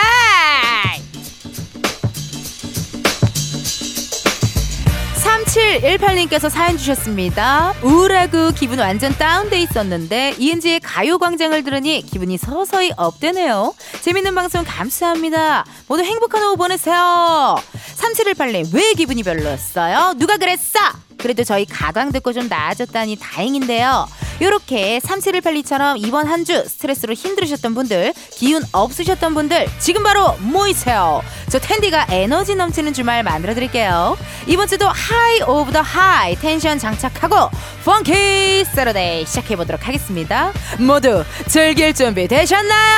3718님께서 5.21 6.49
사연 6.49 6.77
주셨습니다. 6.77 7.73
우울하고 7.83 8.51
기분 8.51 8.79
완전 8.79 9.13
다운돼 9.13 9.59
있었는데 9.61 10.35
이은지의 10.37 10.79
가요광장을 10.81 11.63
들으니 11.63 12.01
기분이 12.01 12.37
서서히 12.37 12.91
업되네요. 12.97 13.73
재밌는 14.01 14.33
방송 14.35 14.63
감사합니다. 14.65 15.65
모두 15.87 16.03
행복한 16.03 16.43
오후 16.43 16.55
보내세요. 16.57 17.55
3718님 17.95 18.73
왜 18.73 18.93
기분이 18.93 19.23
별로였어요? 19.23 20.13
누가 20.17 20.37
그랬어? 20.37 20.79
그래도 21.21 21.43
저희 21.43 21.65
가광 21.65 22.11
듣고 22.11 22.33
좀 22.33 22.47
나아졌다니 22.47 23.17
다행인데요. 23.17 24.07
요렇게 24.41 24.99
3718님처럼 24.99 26.03
이번 26.05 26.27
한 26.27 26.41
주 26.41 26.65
스트레스로 26.67 27.13
힘들으셨던 27.13 27.75
분들, 27.75 28.13
기운 28.31 28.63
없으셨던 28.71 29.35
분들, 29.35 29.67
지금 29.77 30.01
바로 30.01 30.33
모이세요. 30.39 31.21
저 31.49 31.59
텐디가 31.59 32.07
에너지 32.09 32.55
넘치는 32.55 32.93
주말 32.93 33.21
만들어 33.21 33.53
드릴게요. 33.53 34.17
이번 34.47 34.67
주도 34.67 34.87
high 34.87 35.41
of 35.43 35.71
the 35.71 35.81
high 35.81 36.35
텐션 36.35 36.79
장착하고 36.79 37.51
Funky 37.85 38.65
Saturday 38.73 39.27
시작해 39.27 39.55
보도록 39.55 39.87
하겠습니다. 39.87 40.51
모두 40.79 41.23
즐길 41.47 41.93
준비 41.93 42.27
되셨나요? 42.27 42.97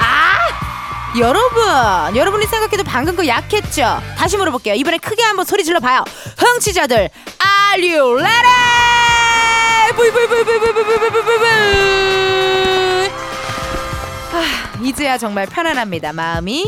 아! 0.00 0.73
여러분, 1.18 1.62
여러분이 2.16 2.46
생각해도 2.46 2.82
방금 2.82 3.14
거 3.14 3.24
약했죠? 3.26 4.00
다시 4.16 4.36
물어볼게요. 4.36 4.74
이번에 4.74 4.98
크게 4.98 5.22
한번 5.22 5.44
소리 5.44 5.62
질러 5.62 5.78
봐요. 5.78 6.04
흥취자들, 6.36 7.08
are 7.40 7.94
you 7.96 8.18
ready? 8.18 8.74
아, 14.34 14.42
이제야 14.82 15.16
정말 15.16 15.46
편안합니다. 15.46 16.12
마음이 16.12 16.64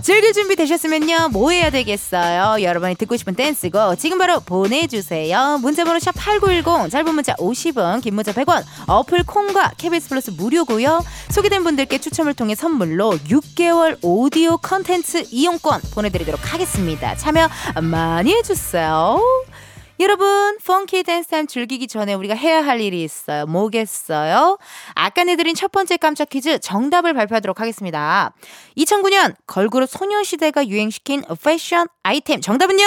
즐길 0.00 0.32
준비 0.32 0.56
되셨으면요. 0.56 1.28
뭐 1.28 1.50
해야 1.50 1.68
되겠어요? 1.68 2.62
여러분이 2.62 2.94
듣고 2.94 3.18
싶은 3.18 3.34
댄스고 3.34 3.96
지금 3.96 4.16
바로 4.16 4.40
보내주세요. 4.40 5.58
문자번호 5.60 5.98
샵 5.98 6.14
8910 6.14 6.90
짧은 6.90 7.14
문자 7.14 7.34
50원 7.34 8.00
긴 8.00 8.14
문자 8.14 8.32
100원 8.32 8.64
어플 8.86 9.24
콩과 9.24 9.72
KBS 9.76 10.08
플러스 10.08 10.30
무료고요. 10.30 11.04
소개된 11.28 11.62
분들께 11.62 11.98
추첨을 11.98 12.32
통해 12.32 12.54
선물로 12.54 13.18
6개월 13.28 13.98
오디오 14.00 14.56
컨텐츠 14.56 15.26
이용권 15.30 15.82
보내드리도록 15.92 16.54
하겠습니다. 16.54 17.16
참여 17.16 17.50
많이 17.82 18.34
해주세요. 18.34 19.20
여러분, 20.00 20.56
funky 20.64 21.02
댄스 21.02 21.28
타임 21.28 21.46
즐기기 21.46 21.86
전에 21.86 22.14
우리가 22.14 22.34
해야 22.34 22.64
할 22.64 22.80
일이 22.80 23.04
있어요. 23.04 23.44
뭐겠어요? 23.44 24.56
아까 24.94 25.24
내드린 25.24 25.54
첫 25.54 25.70
번째 25.70 25.98
깜짝 25.98 26.30
퀴즈 26.30 26.58
정답을 26.58 27.12
발표하도록 27.12 27.60
하겠습니다. 27.60 28.32
2009년 28.78 29.34
걸그룹 29.46 29.90
소녀시대가 29.90 30.66
유행시킨 30.68 31.22
패션 31.44 31.86
아이템 32.02 32.40
정답은요? 32.40 32.82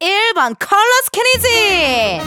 1번 0.00 0.56
컬러 0.58 0.92
스키니진! 1.04 2.20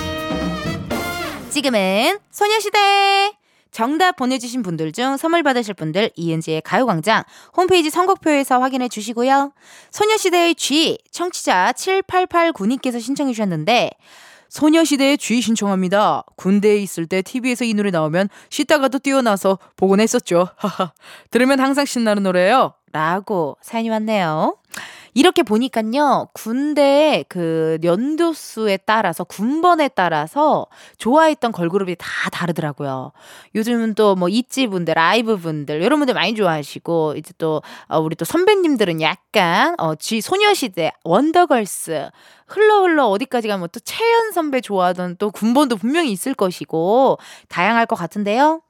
지금은 1.51 2.17
소녀시대! 2.31 3.38
정답 3.71 4.15
보내주신 4.15 4.63
분들 4.63 4.91
중 4.91 5.17
선물 5.17 5.43
받으실 5.43 5.73
분들 5.73 6.11
이은지의 6.15 6.61
가요광장 6.61 7.23
홈페이지 7.55 7.89
선곡표에서 7.89 8.59
확인해 8.59 8.89
주시고요. 8.89 9.51
소녀시대의 9.91 10.55
G 10.55 10.97
청취자 11.11 11.73
7889님께서 11.75 12.99
신청해 13.01 13.33
주셨는데 13.33 13.91
소녀시대의 14.49 15.17
G 15.17 15.41
신청합니다. 15.41 16.23
군대에 16.35 16.77
있을 16.77 17.05
때 17.05 17.21
TV에서 17.21 17.65
이 17.65 17.73
노래 17.73 17.91
나오면 17.91 18.29
쉬다가도 18.49 18.99
뛰어나서 18.99 19.59
보곤 19.75 19.99
했었죠. 19.99 20.49
들으면 21.29 21.59
항상 21.59 21.85
신나는 21.85 22.23
노래예요. 22.23 22.73
라고 22.91 23.57
사연이 23.61 23.89
왔네요. 23.89 24.57
이렇게 25.19 25.43
보니까요, 25.43 26.29
군대 26.31 27.25
그 27.27 27.77
연도수에 27.83 28.77
따라서, 28.85 29.25
군번에 29.25 29.89
따라서 29.89 30.67
좋아했던 30.97 31.51
걸그룹이 31.51 31.97
다 31.97 32.29
다르더라고요. 32.31 33.11
요즘은 33.53 33.95
또 33.95 34.15
뭐 34.15 34.29
있지 34.29 34.67
분들, 34.67 34.93
라이브 34.93 35.35
분들, 35.35 35.81
이런 35.81 35.99
분들 35.99 36.13
많이 36.13 36.35
좋아하시고, 36.35 37.15
이제 37.17 37.33
또, 37.37 37.61
어, 37.89 37.99
우리 37.99 38.15
또 38.15 38.23
선배님들은 38.23 39.01
약간, 39.01 39.75
어, 39.77 39.95
쥐 39.95 40.21
소녀시대, 40.21 40.93
원더걸스, 41.03 42.09
흘러 42.47 42.81
흘러 42.83 43.07
어디까지 43.07 43.49
가면 43.49 43.67
또 43.73 43.81
채연 43.81 44.31
선배 44.31 44.61
좋아하던 44.61 45.17
또 45.19 45.31
군번도 45.31 45.75
분명히 45.75 46.13
있을 46.13 46.33
것이고, 46.33 47.17
다양할 47.49 47.87
것 47.87 47.97
같은데요. 47.97 48.61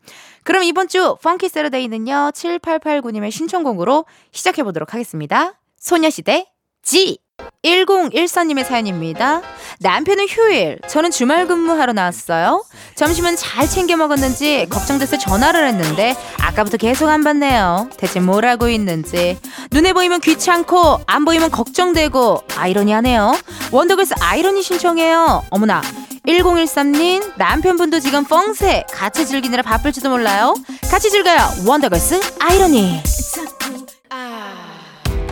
그럼 0.44 0.64
이번 0.64 0.88
주 0.88 1.16
펑키 1.22 1.48
세러데이는요, 1.48 2.32
7889님의 2.34 3.30
신청곡으로 3.30 4.06
시작해 4.32 4.64
보도록 4.64 4.96
하겠습니다. 4.96 5.59
소녀시대 5.80 6.46
지 6.84 7.20
1014님의 7.64 8.66
사연입니다. 8.66 9.42
남편은 9.80 10.28
휴일, 10.28 10.80
저는 10.88 11.12
주말 11.12 11.48
근무하러 11.48 11.94
나왔어요. 11.94 12.64
점심은 12.96 13.38
잘 13.38 13.68
챙겨 13.68 13.96
먹었는지 13.96 14.68
걱정돼서 14.70 15.18
전화를 15.18 15.68
했는데 15.68 16.16
아까부터 16.40 16.78
계속 16.78 17.08
안 17.08 17.24
받네요. 17.24 17.90
대체 17.98 18.20
뭘 18.20 18.46
하고 18.46 18.68
있는지. 18.68 19.38
눈에 19.72 19.94
보이면 19.94 20.20
귀찮고 20.22 21.02
안 21.08 21.24
보이면 21.26 21.52
걱정되고 21.52 22.44
아이러니하네요. 22.58 23.38
원더걸스 23.72 24.16
아이러니 24.20 24.62
신청해요. 24.62 25.44
어머나. 25.50 25.82
1013님 26.28 27.34
남편분도 27.38 28.02
지금 28.02 28.26
뻥새 28.26 28.84
같이 28.92 29.26
즐기느라 29.26 29.64
바쁠지도 29.64 30.10
몰라요. 30.10 30.54
같이 30.92 31.10
즐겨요. 31.10 31.40
원더걸스 31.66 32.20
아이러니. 32.40 33.02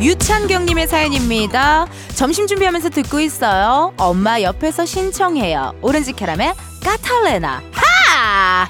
유찬경님의 0.01 0.88
사연입니다. 0.88 1.88
점심 2.16 2.46
준비하면서 2.48 2.89
듣고 2.89 3.20
있어요. 3.20 3.94
엄마 3.98 4.42
옆에서 4.42 4.86
신청해요. 4.86 5.74
오렌지 5.82 6.13
캐러멜 6.13 6.54
까탈레나. 6.84 7.62
하! 7.72 8.68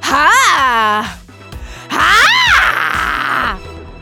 하! 0.00 1.04
하! 1.88 3.58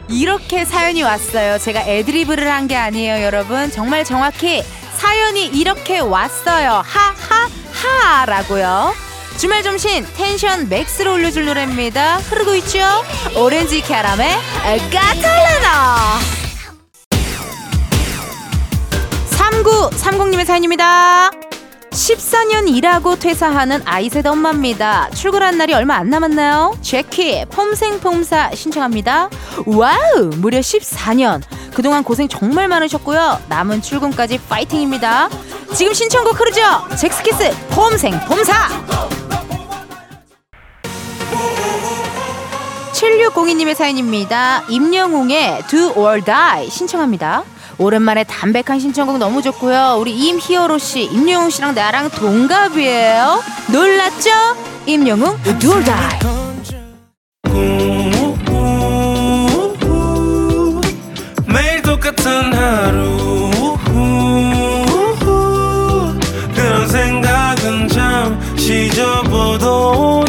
이렇게 0.09 0.65
사연이 0.65 1.03
왔어요. 1.03 1.59
제가 1.59 1.83
애드리브를 1.83 2.51
한 2.51 2.67
게 2.67 2.77
아니에요, 2.77 3.23
여러분. 3.25 3.71
정말 3.71 4.05
정확히 4.05 4.63
사연이 4.97 5.47
이렇게 5.47 5.99
왔어요. 6.01 6.83
하하하 6.85 8.27
라고요. 8.27 8.93
주말 9.41 9.63
점심 9.63 10.05
텐션 10.19 10.69
max로 10.69 11.15
올려줄 11.15 11.47
노래입니다. 11.47 12.19
흐르고 12.19 12.57
있죠? 12.57 12.79
오렌지 13.35 13.81
캐러멜 13.81 14.37
까탈레나 14.93 16.19
3930님의 19.31 20.45
사연입니다. 20.45 21.31
14년 21.91 22.69
일하고 22.69 23.17
퇴사하는 23.17 23.81
아이셋 23.87 24.27
엄마입니다. 24.27 25.09
출근한 25.15 25.57
날이 25.57 25.73
얼마 25.73 25.95
안 25.95 26.11
남았나요? 26.11 26.77
젝키 26.83 27.47
폼생폼사 27.47 28.51
신청합니다. 28.55 29.31
와우 29.65 30.33
무려 30.37 30.59
14년 30.59 31.41
그동안 31.73 32.05
고생 32.05 32.29
정말 32.29 32.69
많으셨고요. 32.69 33.41
남은 33.49 33.81
출근까지 33.81 34.39
파이팅입니다. 34.51 35.31
지금 35.75 35.95
신청곡 35.95 36.39
흐르죠? 36.39 36.61
젝스키스 36.99 37.53
폼생폼사 37.71 39.20
7602님의 43.01 43.75
사연입니다. 43.75 44.63
임영웅의 44.69 45.63
Do 45.69 45.93
or 45.97 46.23
Die 46.23 46.69
신청합니다. 46.69 47.45
오랜만에 47.79 48.25
담백한 48.25 48.79
신청곡 48.79 49.17
너무 49.17 49.41
좋고요. 49.41 49.97
우리 49.99 50.13
임희어로 50.13 50.77
씨, 50.77 51.05
임영웅 51.05 51.49
씨랑 51.49 51.75
나랑 51.75 52.11
동갑이에요. 52.11 53.43
놀랐죠? 53.73 54.31
임영웅 54.85 55.39
Do 55.59 55.73
or 55.73 55.83
Die. 55.85 56.21
하루 62.53 63.79
그런 66.55 66.89
생각은 66.89 67.89
잠시 67.89 68.91
접어도 68.91 70.20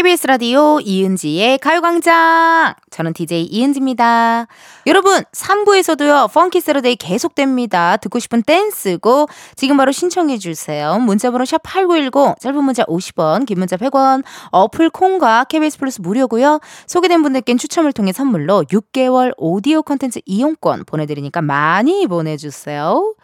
KBS 0.00 0.28
라디오 0.28 0.80
이은지의 0.80 1.58
가요광장. 1.58 2.72
저는 2.88 3.12
DJ 3.12 3.42
이은지입니다. 3.44 4.46
여러분, 4.86 5.22
3부에서도요, 5.30 6.32
Funky 6.32 6.62
Saturday 6.62 6.96
계속됩니다. 6.96 7.98
듣고 7.98 8.18
싶은 8.18 8.42
댄스곡, 8.42 9.28
지금 9.56 9.76
바로 9.76 9.92
신청해주세요. 9.92 11.00
문자번호 11.00 11.44
샵8910, 11.44 12.40
짧은 12.40 12.64
문자 12.64 12.82
50원, 12.84 13.44
긴 13.44 13.58
문자 13.58 13.76
100원, 13.76 14.24
어플 14.52 14.88
콩과 14.88 15.44
KBS 15.44 15.78
플러스 15.78 16.00
무료고요 16.00 16.60
소개된 16.86 17.22
분들께는 17.22 17.58
추첨을 17.58 17.92
통해 17.92 18.12
선물로 18.12 18.64
6개월 18.70 19.34
오디오 19.36 19.82
컨텐츠 19.82 20.20
이용권 20.24 20.84
보내드리니까 20.86 21.42
많이 21.42 22.06
보내주세요. 22.06 23.14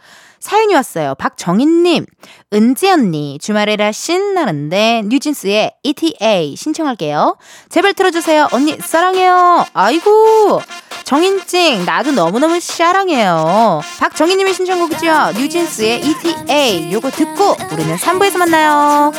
사연이 0.46 0.76
왔어요. 0.76 1.16
박정인님, 1.16 2.06
은지 2.52 2.88
언니, 2.88 3.36
주말에라 3.40 3.90
신나는데 3.90 5.02
뉴진스의 5.06 5.72
ETA 5.82 6.54
신청할게요. 6.54 7.36
제발 7.68 7.94
틀어주세요. 7.94 8.50
언니, 8.52 8.76
사랑해요. 8.78 9.66
아이고, 9.72 10.62
정인찡, 11.02 11.84
나도 11.84 12.12
너무너무 12.12 12.60
사랑해요. 12.60 13.80
박정인님의 13.98 14.54
신청곡이죠. 14.54 15.32
뉴진스의 15.36 16.02
ETA. 16.04 16.92
요거 16.92 17.10
듣고 17.10 17.56
우리는 17.72 17.96
3부에서 17.96 18.38
만나요. 18.38 19.10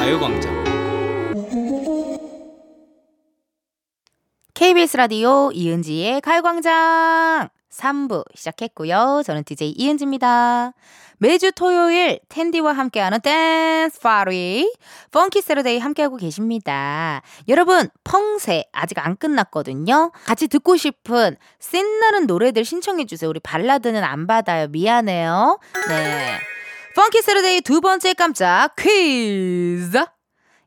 가요광장 0.00 0.64
KBS 4.54 4.96
라디오 4.96 5.50
이은지의 5.52 6.22
가요광장 6.22 7.50
3부 7.70 8.24
시작했고요. 8.34 9.20
저는 9.26 9.44
DJ 9.44 9.74
이은지입니다. 9.76 10.72
매주 11.18 11.52
토요일 11.52 12.18
텐디와 12.30 12.72
함께하는 12.72 13.20
댄스 13.20 14.00
파티 14.00 14.72
Funky 15.10 15.42
Saturday 15.42 15.78
함께하고 15.78 16.16
계십니다. 16.16 17.20
여러분 17.48 17.90
펑세 18.02 18.64
아직 18.72 18.98
안 19.00 19.18
끝났거든요. 19.18 20.12
같이 20.24 20.48
듣고 20.48 20.78
싶은 20.78 21.36
신나는 21.58 22.26
노래들 22.26 22.64
신청해 22.64 23.04
주세요. 23.04 23.28
우리 23.28 23.38
발라드는 23.40 24.02
안 24.02 24.26
받아요. 24.26 24.68
미안해요. 24.68 25.58
네. 25.90 26.38
Funky 26.94 27.22
Saturday 27.22 27.60
두 27.60 27.80
번째 27.80 28.14
깜짝 28.14 28.74
퀴즈. 28.76 30.04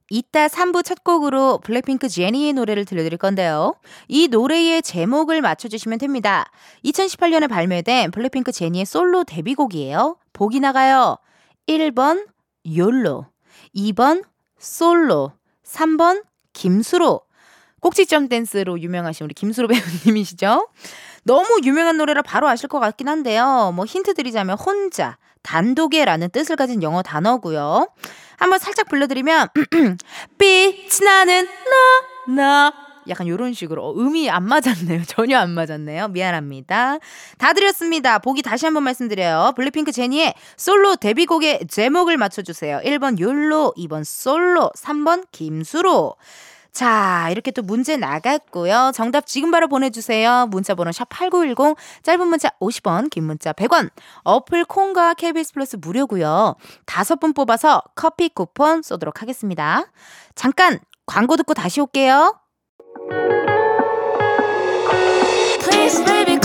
이따 0.09 0.47
3부 0.47 0.83
첫 0.85 1.03
곡으로 1.03 1.59
블랙핑크 1.59 2.07
제니의 2.07 2.53
노래를 2.53 2.85
들려드릴 2.85 3.17
건데요. 3.17 3.75
이 4.07 4.29
노래의 4.29 4.83
제목을 4.83 5.41
맞춰주시면 5.41 5.99
됩니다. 5.99 6.49
2018년에 6.85 7.49
발매된 7.49 8.11
블랙핑크 8.11 8.53
제니의 8.53 8.85
솔로 8.85 9.25
데뷔곡이에요. 9.25 10.17
보기 10.31 10.61
나가요. 10.61 11.17
1번 11.67 12.27
YOLO 12.73 13.25
2번 13.75 14.23
솔로 14.57 15.33
3번 15.65 16.23
김수로 16.53 17.21
꼭지점 17.81 18.29
댄스로 18.29 18.79
유명하신 18.79 19.25
우리 19.25 19.33
김수로 19.33 19.67
배우님이시죠? 19.67 20.69
너무 21.23 21.59
유명한 21.63 21.97
노래라 21.97 22.21
바로 22.21 22.47
아실 22.47 22.69
것 22.69 22.79
같긴 22.79 23.09
한데요. 23.09 23.73
뭐 23.75 23.83
힌트 23.85 24.13
드리자면 24.13 24.57
혼자, 24.57 25.17
단독에라는 25.43 26.29
뜻을 26.31 26.55
가진 26.55 26.81
영어 26.81 27.01
단어고요. 27.01 27.87
한번 28.37 28.59
살짝 28.59 28.87
불러드리면 28.89 29.49
빛이 30.37 31.05
나는 31.05 31.47
나, 32.27 32.33
나 32.35 32.73
약간 33.07 33.27
요런 33.27 33.53
식으로 33.53 33.85
어, 33.85 33.93
음이 33.93 34.29
안 34.29 34.43
맞았네요. 34.43 35.03
전혀 35.07 35.37
안 35.37 35.51
맞았네요. 35.51 36.09
미안합니다. 36.09 36.97
다 37.37 37.53
드렸습니다. 37.53 38.19
보기 38.19 38.41
다시 38.41 38.65
한번 38.65 38.83
말씀드려요. 38.83 39.53
블랙핑크 39.55 39.91
제니의 39.91 40.33
솔로 40.57 40.95
데뷔곡의 40.95 41.67
제목을 41.69 42.17
맞춰주세요. 42.17 42.81
1번 42.83 43.19
욜로, 43.19 43.73
2번 43.77 44.03
솔로, 44.03 44.71
3번 44.77 45.25
김수로. 45.31 46.15
자, 46.73 47.27
이렇게 47.29 47.51
또 47.51 47.61
문제 47.61 47.97
나갔고요. 47.97 48.91
정답 48.95 49.27
지금 49.27 49.51
바로 49.51 49.67
보내주세요. 49.67 50.47
문자번호 50.47 50.89
샵8910, 50.89 51.77
짧은 52.01 52.27
문자 52.27 52.49
50원, 52.59 53.11
긴 53.11 53.25
문자 53.25 53.53
100원. 53.53 53.91
어플 54.23 54.65
콩과 54.65 55.13
KBS 55.13 55.53
플러스 55.53 55.77
무료고요. 55.79 56.55
다섯 56.87 57.19
분 57.19 57.33
뽑아서 57.33 57.83
커피 57.95 58.29
쿠폰 58.29 58.81
쏘도록 58.81 59.21
하겠습니다. 59.21 59.85
잠깐 60.33 60.79
광고 61.05 61.37
듣고 61.37 61.53
다시 61.53 61.79
올게요. 61.79 62.39
Please 65.61 66.03
baby 66.05 66.39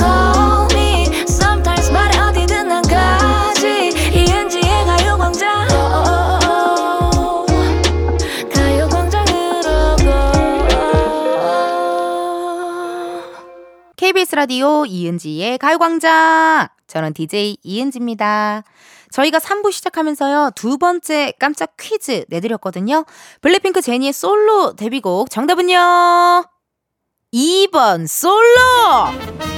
KBS 14.09 14.37
라디오 14.37 14.87
이은지의 14.87 15.59
가요광장. 15.59 16.69
저는 16.87 17.13
DJ 17.13 17.59
이은지입니다. 17.63 18.63
저희가 19.11 19.39
3부 19.39 19.71
시작하면서요, 19.71 20.53
두 20.55 20.79
번째 20.79 21.35
깜짝 21.39 21.75
퀴즈 21.79 22.25
내드렸거든요. 22.31 23.05
블랙핑크 23.43 23.83
제니의 23.83 24.15
솔로 24.15 24.75
데뷔곡 24.77 25.29
정답은요? 25.29 25.77
2번 27.35 28.07
솔로! 28.07 29.58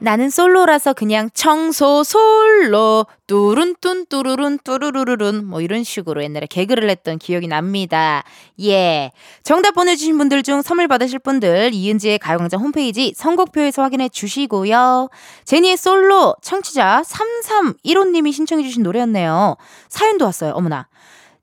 나는 0.00 0.30
솔로라서 0.30 0.92
그냥 0.92 1.28
청소 1.34 2.04
솔로 2.04 3.06
뚜룬뚠 3.26 4.08
뚜루룬 4.08 4.58
뚜루루루룬 4.62 5.44
뭐 5.44 5.60
이런 5.60 5.82
식으로 5.82 6.22
옛날에 6.22 6.46
개그를 6.46 6.88
했던 6.88 7.18
기억이 7.18 7.48
납니다. 7.48 8.22
예. 8.62 9.10
정답 9.42 9.72
보내주신 9.72 10.16
분들 10.16 10.44
중 10.44 10.62
선물 10.62 10.86
받으실 10.86 11.18
분들 11.18 11.74
이은지의 11.74 12.20
가요광장 12.20 12.60
홈페이지 12.60 13.12
선곡표에서 13.16 13.82
확인해 13.82 14.08
주시고요. 14.08 15.08
제니의 15.44 15.76
솔로 15.76 16.36
청취자 16.42 17.02
3315님이 17.04 18.32
신청해 18.32 18.62
주신 18.62 18.84
노래였네요. 18.84 19.56
사연도 19.88 20.26
왔어요. 20.26 20.52
어머나. 20.52 20.86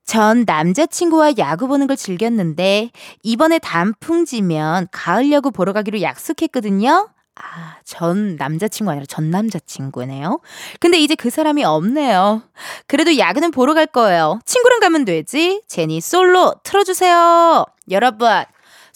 전 0.06 0.44
남자친구와 0.46 1.34
야구 1.40 1.68
보는 1.68 1.88
걸 1.88 1.98
즐겼는데 1.98 2.92
이번에 3.24 3.60
단풍 3.60 4.24
지면 4.24 4.88
가을 4.92 5.32
야구 5.32 5.52
보러 5.52 5.74
가기로 5.74 6.02
약속했거든요. 6.02 7.15
아, 7.36 7.76
전 7.84 8.38
남자친구 8.38 8.92
아니라 8.92 9.06
전 9.08 9.30
남자친구네요. 9.30 10.40
근데 10.80 11.00
이제 11.00 11.16
그 11.16 11.30
사람이 11.30 11.64
없네요. 11.64 12.44
그래도 12.88 13.18
야구는 13.18 13.52
보러 13.52 13.74
갈 13.74 13.88
거예요. 13.88 14.40
친구랑 14.46 14.80
가면 14.80 15.06
되지. 15.06 15.62
제니 15.68 16.00
솔로 16.00 16.56
틀어주세요. 16.64 17.66
여러분, 17.92 18.30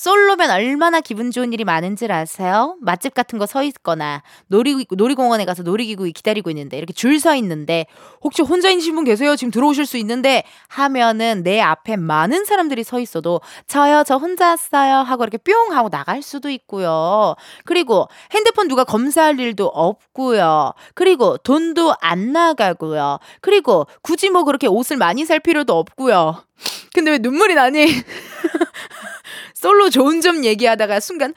솔로면 0.03 0.49
얼마나 0.49 1.01
기분 1.01 1.29
좋은 1.29 1.51
일이 1.51 1.65
많은 1.65 1.97
줄 1.97 2.13
아세요? 2.13 2.77
맛집 2.79 3.13
같은 3.13 3.37
거 3.37 3.45
서 3.45 3.63
있거나 3.63 4.23
놀이, 4.47 4.85
놀이공원에 4.89 5.43
가서 5.43 5.61
놀이기구 5.63 6.05
기다리고 6.13 6.49
있는데 6.51 6.77
이렇게 6.77 6.93
줄 6.93 7.19
서 7.19 7.35
있는데 7.35 7.85
혹시 8.21 8.41
혼자이신 8.41 8.95
분 8.95 9.03
계세요? 9.03 9.35
지금 9.35 9.51
들어오실 9.51 9.85
수 9.85 9.97
있는데 9.97 10.43
하면은 10.69 11.43
내 11.43 11.59
앞에 11.59 11.97
많은 11.97 12.45
사람들이 12.45 12.85
서 12.85 13.01
있어도 13.01 13.41
저요 13.67 14.03
저 14.07 14.15
혼자 14.15 14.49
왔어요 14.51 14.99
하고 14.99 15.23
이렇게 15.23 15.37
뿅 15.37 15.73
하고 15.73 15.89
나갈 15.89 16.21
수도 16.21 16.49
있고요. 16.49 17.35
그리고 17.65 18.07
핸드폰 18.33 18.69
누가 18.69 18.85
검사할 18.85 19.37
일도 19.37 19.65
없고요. 19.67 20.71
그리고 20.93 21.35
돈도 21.39 21.95
안 21.99 22.31
나가고요. 22.31 23.19
그리고 23.41 23.85
굳이 24.01 24.29
뭐 24.29 24.45
그렇게 24.45 24.67
옷을 24.67 24.95
많이 24.95 25.25
살 25.25 25.41
필요도 25.41 25.77
없고요. 25.77 26.41
근데 26.93 27.11
왜 27.11 27.17
눈물이 27.17 27.55
나니? 27.55 27.85
솔로 29.59 29.89
좋은 29.89 30.21
점 30.21 30.45
얘기하다가 30.45 31.01
순간 31.01 31.33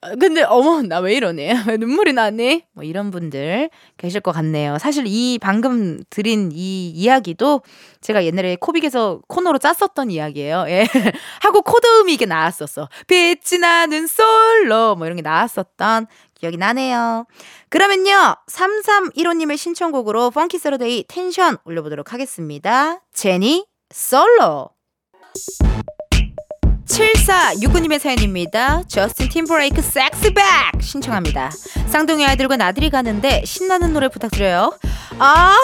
아, 0.00 0.14
근데 0.14 0.42
어머 0.42 0.82
나 0.82 1.00
왜 1.00 1.14
이러네 1.14 1.54
왜 1.68 1.76
눈물이 1.76 2.12
나니? 2.12 2.62
뭐 2.72 2.84
이런 2.84 3.10
분들 3.10 3.68
계실 3.96 4.20
것 4.20 4.30
같네요. 4.32 4.78
사실 4.78 5.04
이 5.06 5.38
방금 5.40 6.02
드린 6.08 6.50
이 6.52 6.88
이야기도 6.90 7.62
제가 8.00 8.24
옛날에 8.24 8.56
코빅에서 8.56 9.20
코너로 9.26 9.58
짰었던 9.58 10.10
이야기예요. 10.10 10.66
예. 10.68 10.86
하고 11.42 11.62
코드음이 11.62 12.14
이게 12.14 12.26
나왔었어. 12.26 12.88
빛이 13.08 13.58
나는 13.60 14.06
솔로 14.06 14.94
뭐 14.94 15.06
이런 15.06 15.16
게 15.16 15.22
나왔었던 15.22 16.06
기억이 16.34 16.56
나네요. 16.56 17.26
그러면요 17.70 18.36
3315님의 18.48 19.56
신청곡으로 19.56 20.30
Funky 20.30 20.58
Saturday 20.58 21.04
텐션 21.08 21.58
올려보도록 21.64 22.12
하겠습니다. 22.12 23.00
제니 23.12 23.66
솔로 23.90 24.70
7469님의 26.94 27.98
사연입니다. 27.98 28.82
저스틴 28.86 29.28
팀버레이크 29.28 29.82
섹스백 29.82 30.44
신청합니다. 30.80 31.50
쌍둥이 31.88 32.24
아이들과 32.24 32.56
나들이 32.56 32.88
가는데 32.88 33.42
신나는 33.44 33.92
노래 33.92 34.08
부탁드려요. 34.08 34.72
아 35.18 35.56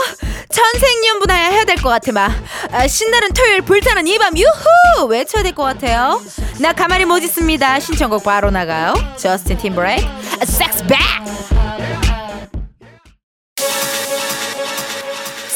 천생연분하야 0.48 1.50
해야 1.50 1.64
될 1.64 1.76
것 1.76 1.88
같아 1.88 2.12
막 2.12 2.30
아, 2.72 2.86
신나는 2.86 3.32
토요일 3.32 3.62
불타는 3.62 4.06
이 4.08 4.18
밤 4.18 4.36
유후 4.36 5.06
외쳐야 5.08 5.42
될 5.44 5.54
것 5.54 5.62
같아요. 5.62 6.20
나 6.58 6.72
가만히 6.72 7.04
못 7.04 7.18
있습니다. 7.18 7.78
신청곡 7.80 8.24
바로 8.24 8.50
나가요. 8.50 8.94
저스틴 9.16 9.58
팀버레이크 9.58 10.06
섹스백 10.44 10.98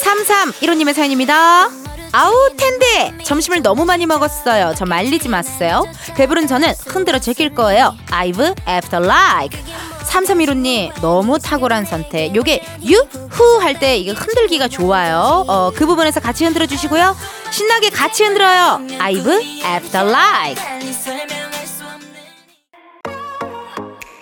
3315님의 0.02 0.94
사연입니다. 0.94 1.68
아우 2.16 2.33
텐데 2.57 3.12
점심을 3.24 3.61
너무 3.62 3.85
많이 3.85 4.07
먹었어요. 4.07 4.74
저 4.77 4.85
말리지 4.87 5.29
마세요. 5.29 5.85
배부른 6.14 6.46
저는 6.46 6.72
흔들어 6.87 7.18
제낄 7.18 7.53
거예요. 7.53 7.92
I've 8.11 8.57
after 8.68 9.05
like. 9.05 9.61
3315님 10.05 10.92
너무 11.00 11.40
탁월한 11.40 11.87
선택. 11.87 12.37
요게 12.37 12.62
유후 12.85 13.59
할 13.61 13.74
때 13.81 13.96
이거 13.96 14.12
흔들기가 14.12 14.68
좋아요. 14.68 15.44
어, 15.48 15.72
그 15.74 15.87
부분에서 15.87 16.20
같이 16.20 16.44
흔들어 16.44 16.66
주시고요. 16.66 17.16
신나게 17.50 17.90
같이 17.90 18.22
흔들어요. 18.22 18.79
I've 19.00 19.42
after 19.66 20.09
like. 20.09 20.62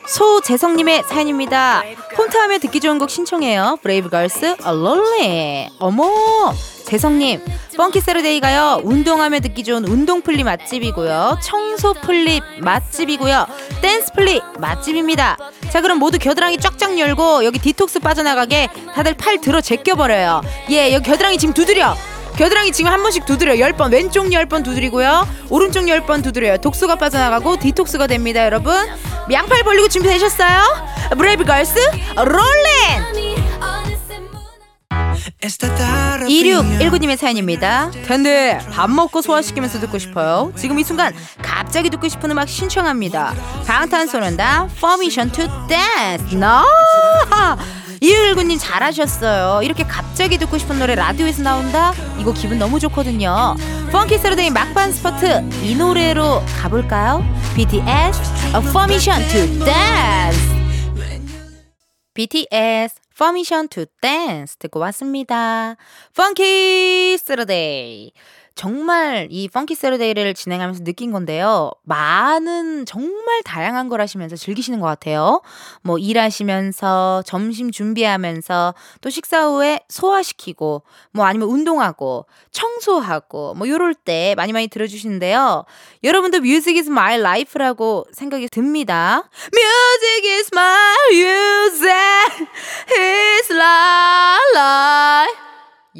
소재성님의 0.06 1.02
사연입니다. 1.08 1.82
홈트하며 2.16 2.58
듣기 2.60 2.80
좋은 2.80 2.98
곡 2.98 3.10
신청해요. 3.10 3.78
브레이브걸스 3.82 4.56
얼롤리. 4.64 5.68
어머 5.78 6.04
재성님 6.96 7.40
Funky 7.78 8.02
Saturday가요. 8.02 8.82
운동하며 8.84 9.40
듣기 9.40 9.64
좋은 9.64 9.86
운동 9.86 10.20
플리 10.20 10.44
맛집이고요. 10.44 11.38
청소 11.42 11.94
플리 11.94 12.42
맛집이고요. 12.60 13.46
댄스 13.80 14.12
플리 14.12 14.42
맛집입니다. 14.58 15.38
자 15.70 15.80
그럼 15.80 15.98
모두 15.98 16.18
겨드랑이 16.18 16.58
쫙쫙 16.58 16.98
열고 16.98 17.46
여기 17.46 17.58
디톡스 17.58 18.00
빠져나가게 18.00 18.68
다들 18.94 19.14
팔 19.14 19.40
들어 19.40 19.62
제껴버려요. 19.62 20.42
예 20.68 20.92
여기 20.92 21.08
겨드랑이 21.08 21.38
지금 21.38 21.54
두드려. 21.54 21.96
겨드랑이 22.36 22.72
지금 22.72 22.92
한 22.92 23.02
번씩 23.02 23.24
두드려 23.24 23.58
열 23.58 23.72
번 23.72 23.90
왼쪽 23.90 24.30
열 24.30 24.44
번 24.44 24.62
두드리고요. 24.62 25.26
오른쪽 25.48 25.88
열 25.88 26.02
번 26.02 26.20
두드려요. 26.20 26.58
독소가 26.58 26.96
빠져나가고 26.96 27.56
디톡스가 27.58 28.06
됩니다 28.06 28.44
여러분. 28.44 28.74
양팔 29.32 29.62
벌리고 29.64 29.88
준비되셨어요? 29.88 30.60
브레이브 31.16 31.44
걸스 31.46 31.74
Rollin' 32.16 33.31
2619님의 35.40 37.16
사연입니다. 37.16 37.90
근데 38.06 38.58
밥 38.70 38.90
먹고 38.90 39.22
소화시키면서 39.22 39.80
듣고 39.80 39.98
싶어요. 39.98 40.52
지금 40.56 40.78
이 40.78 40.84
순간 40.84 41.14
갑자기 41.40 41.90
듣고 41.90 42.08
싶은 42.08 42.30
음악 42.30 42.48
신청합니다. 42.48 43.34
방탄소년단 43.66 44.70
Permission 44.76 45.30
to 45.32 45.46
Dance. 45.68 46.36
No! 46.36 46.62
2619님 48.02 48.58
잘하셨어요. 48.58 49.62
이렇게 49.62 49.84
갑자기 49.84 50.36
듣고 50.38 50.58
싶은 50.58 50.78
노래 50.78 50.96
라디오에서 50.96 51.42
나온다? 51.42 51.92
이거 52.18 52.32
기분 52.32 52.58
너무 52.58 52.80
좋거든요. 52.80 53.54
Funky 53.92 54.18
Saturday 54.18 54.50
막판 54.50 54.92
스퍼트 54.92 55.48
이 55.62 55.76
노래로 55.76 56.42
가볼까요? 56.60 57.24
BTS 57.54 58.20
Formation 58.70 59.28
to 59.28 59.64
Dance. 59.64 60.52
BTS 62.14 62.96
Formation 63.22 63.68
to 63.68 63.84
Dance 64.02 64.56
듣고 64.58 64.80
왔습니다. 64.80 65.76
Funky 66.12 67.12
Saturday. 67.14 68.10
정말 68.54 69.28
이 69.30 69.48
펑키 69.48 69.74
세러데이를 69.74 70.34
진행하면서 70.34 70.84
느낀 70.84 71.12
건데요. 71.12 71.70
많은 71.82 72.86
정말 72.86 73.42
다양한 73.44 73.88
걸 73.88 74.00
하시면서 74.00 74.36
즐기시는 74.36 74.80
것 74.80 74.86
같아요. 74.86 75.40
뭐 75.82 75.98
일하시면서 75.98 77.22
점심 77.26 77.70
준비하면서 77.70 78.74
또 79.00 79.10
식사 79.10 79.46
후에 79.46 79.80
소화시키고 79.88 80.82
뭐 81.12 81.24
아니면 81.24 81.48
운동하고 81.48 82.26
청소하고 82.50 83.54
뭐 83.54 83.68
요럴 83.68 83.94
때 83.94 84.34
많이 84.36 84.52
많이 84.52 84.68
들어주시는데요. 84.68 85.64
여러분도 86.04 86.38
Music 86.38 86.78
is 86.78 86.88
my 86.88 87.18
life라고 87.18 88.06
생각이 88.12 88.48
듭니다. 88.48 89.28
Music 89.52 90.28
is 90.30 90.50
my 90.52 90.96
music. 91.12 92.48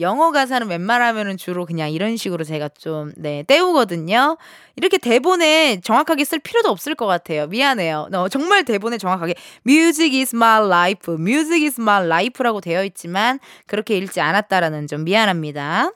영어 0.01 0.33
가사는 0.33 0.69
웬만하면은 0.69 1.37
주로 1.37 1.67
그냥 1.67 1.91
이런 1.91 2.17
식으로 2.17 2.45
제가 2.45 2.69
좀, 2.71 3.13
네, 3.17 3.43
때우거든요. 3.43 4.37
이렇게 4.77 4.99
대본에 4.99 5.81
정확하게 5.83 6.25
쓸 6.25 6.39
필요도 6.39 6.71
없을 6.71 6.95
것 6.95 7.07
같아요. 7.07 7.47
미안해요. 7.47 8.09
어, 8.13 8.29
정말 8.29 8.65
대본에 8.65 8.99
정확하게 8.99 9.35
Music 9.67 10.19
is 10.19 10.35
my 10.35 10.65
life, 10.65 11.15
Music 11.15 11.65
is 11.65 11.81
my 11.81 12.05
life라고 12.07 12.61
되어 12.61 12.85
있지만 12.85 13.39
그렇게 13.67 13.97
읽지 13.99 14.21
않았다라는 14.21 14.87
좀 14.87 15.05
미안합니다. 15.05 15.93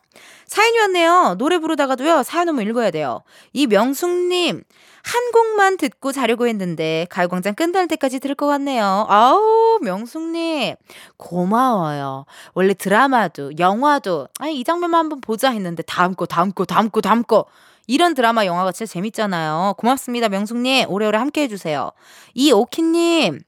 사연이 0.47 0.79
왔네요. 0.79 1.35
노래 1.39 1.59
부르다가도요, 1.59 2.23
사연 2.23 2.49
오면 2.51 2.69
읽어야 2.69 2.91
돼요. 2.91 3.23
이 3.53 3.67
명숙님, 3.67 4.63
한 5.07 5.31
곡만 5.31 5.77
듣고 5.77 6.11
자려고 6.11 6.49
했는데, 6.49 7.07
가요광장 7.11 7.55
끝날 7.55 7.87
때까지 7.87 8.19
들을 8.19 8.35
것 8.35 8.49
같네요. 8.49 9.07
아우, 9.09 9.79
명숙님, 9.81 10.75
고마워요. 11.17 12.27
원래 12.55 12.75
드라마도, 12.75 13.57
영화도, 13.57 14.27
아니, 14.41 14.59
이 14.59 14.65
장면만 14.65 14.99
한번 14.99 15.21
보자 15.21 15.51
했는데, 15.53 15.85
다음 15.85 16.17
거, 16.17 16.27
다음 16.27 16.51
거, 16.51 16.65
다음 16.65 16.91
거, 16.91 17.01
다음 17.01 17.23
거. 17.23 17.45
이런 17.87 18.15
드라마, 18.15 18.47
영화가 18.47 18.73
진짜 18.73 18.93
재밌잖아요. 18.95 19.75
고맙습니다, 19.79 20.29
명숙님. 20.29 20.91
오래오래 20.91 21.19
함께 21.19 21.43
해 21.43 21.49
주세요. 21.49 21.93
이 22.35 22.51
오키님, 22.51 23.39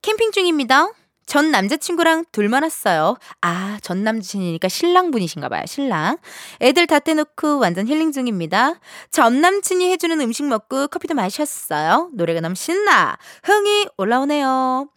캠핑 0.00 0.32
중입니다. 0.32 0.88
전 1.26 1.50
남자친구랑 1.50 2.24
둘만 2.32 2.62
왔어요. 2.62 3.16
아, 3.40 3.78
전 3.82 4.04
남친이니까 4.04 4.68
신랑분이신가 4.68 5.48
봐요. 5.48 5.62
신랑. 5.66 6.18
애들 6.60 6.86
다 6.86 6.98
떼놓고 6.98 7.58
완전 7.58 7.86
힐링 7.88 8.12
중입니다. 8.12 8.74
전 9.10 9.40
남친이 9.40 9.90
해주는 9.92 10.20
음식 10.20 10.44
먹고 10.44 10.88
커피도 10.88 11.14
마셨어요. 11.14 12.10
노래가 12.14 12.40
너무 12.40 12.54
신나. 12.54 13.16
흥이 13.44 13.86
올라오네요. 13.96 14.88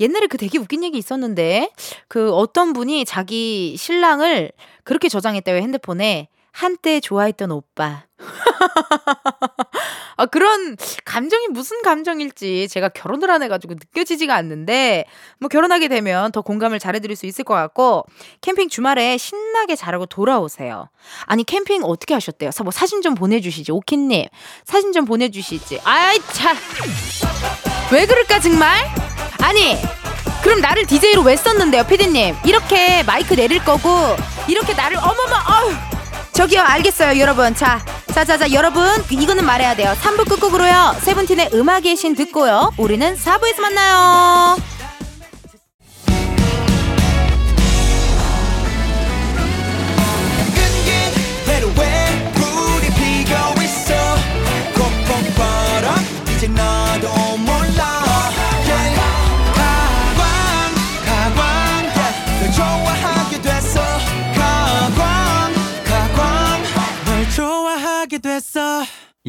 옛날에 0.00 0.26
그 0.26 0.38
되게 0.38 0.58
웃긴 0.58 0.82
얘기 0.82 0.98
있었는데 0.98 1.70
그 2.08 2.32
어떤 2.32 2.72
분이 2.72 3.04
자기 3.04 3.76
신랑을 3.78 4.50
그렇게 4.82 5.08
저장했대요. 5.08 5.56
핸드폰에. 5.56 6.28
한때 6.50 7.00
좋아했던 7.00 7.50
오빠. 7.50 8.04
아, 10.16 10.26
그런 10.26 10.76
감정이 11.04 11.48
무슨 11.48 11.82
감정일지 11.82 12.68
제가 12.68 12.88
결혼을 12.90 13.30
안 13.30 13.42
해가지고 13.42 13.74
느껴지지가 13.74 14.34
않는데, 14.34 15.04
뭐 15.40 15.48
결혼하게 15.48 15.88
되면 15.88 16.30
더 16.32 16.40
공감을 16.42 16.78
잘해드릴 16.78 17.16
수 17.16 17.26
있을 17.26 17.44
것 17.44 17.54
같고, 17.54 18.04
캠핑 18.40 18.68
주말에 18.68 19.18
신나게 19.18 19.76
잘하고 19.76 20.06
돌아오세요. 20.06 20.88
아니, 21.26 21.44
캠핑 21.44 21.82
어떻게 21.84 22.14
하셨대요? 22.14 22.50
사- 22.50 22.62
뭐 22.64 22.70
사진 22.70 23.02
좀 23.02 23.14
보내주시지. 23.14 23.72
오키님, 23.72 24.26
사진 24.64 24.92
좀 24.92 25.04
보내주시지. 25.04 25.80
아이, 25.84 26.18
참. 26.32 26.56
왜 27.92 28.06
그럴까, 28.06 28.40
정말? 28.40 28.84
아니, 29.42 29.76
그럼 30.42 30.60
나를 30.60 30.86
DJ로 30.86 31.22
왜 31.22 31.36
썼는데요, 31.36 31.84
피디님? 31.84 32.36
이렇게 32.46 33.02
마이크 33.02 33.34
내릴 33.34 33.64
거고, 33.64 33.88
이렇게 34.48 34.74
나를, 34.74 34.96
어머머, 34.98 35.34
어휴. 35.68 35.93
저기요, 36.34 36.62
알겠어요, 36.62 37.20
여러분. 37.20 37.54
자, 37.54 37.80
자, 38.12 38.24
자, 38.24 38.36
자, 38.36 38.52
여러분. 38.52 38.84
이거는 39.10 39.44
말해야 39.44 39.76
돼요. 39.76 39.94
3부 40.02 40.28
끝곡으로요. 40.28 40.96
세븐틴의 41.00 41.50
음악의 41.54 41.96
신 41.96 42.14
듣고요. 42.16 42.72
우리는 42.76 43.16
4부에서 43.16 43.60
만나요. 43.60 44.73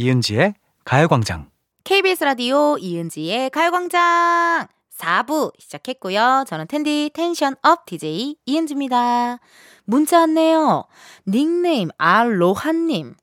이은지의 0.06 0.54
가요광장. 0.84 1.50
KBS 1.84 2.26
라디오 2.26 2.78
이은지의 2.78 3.50
가요광장 3.50 4.68
4부 4.96 5.52
시작했고요. 5.58 6.46
저는 6.48 6.68
텐디 6.68 7.10
텐션 7.12 7.56
up 7.64 7.88
DJ 7.88 8.36
이은지입니다. 8.46 9.40
문자 9.86 10.20
왔네요. 10.20 10.86
닉네임 11.28 11.90
알로하님. 11.98 13.16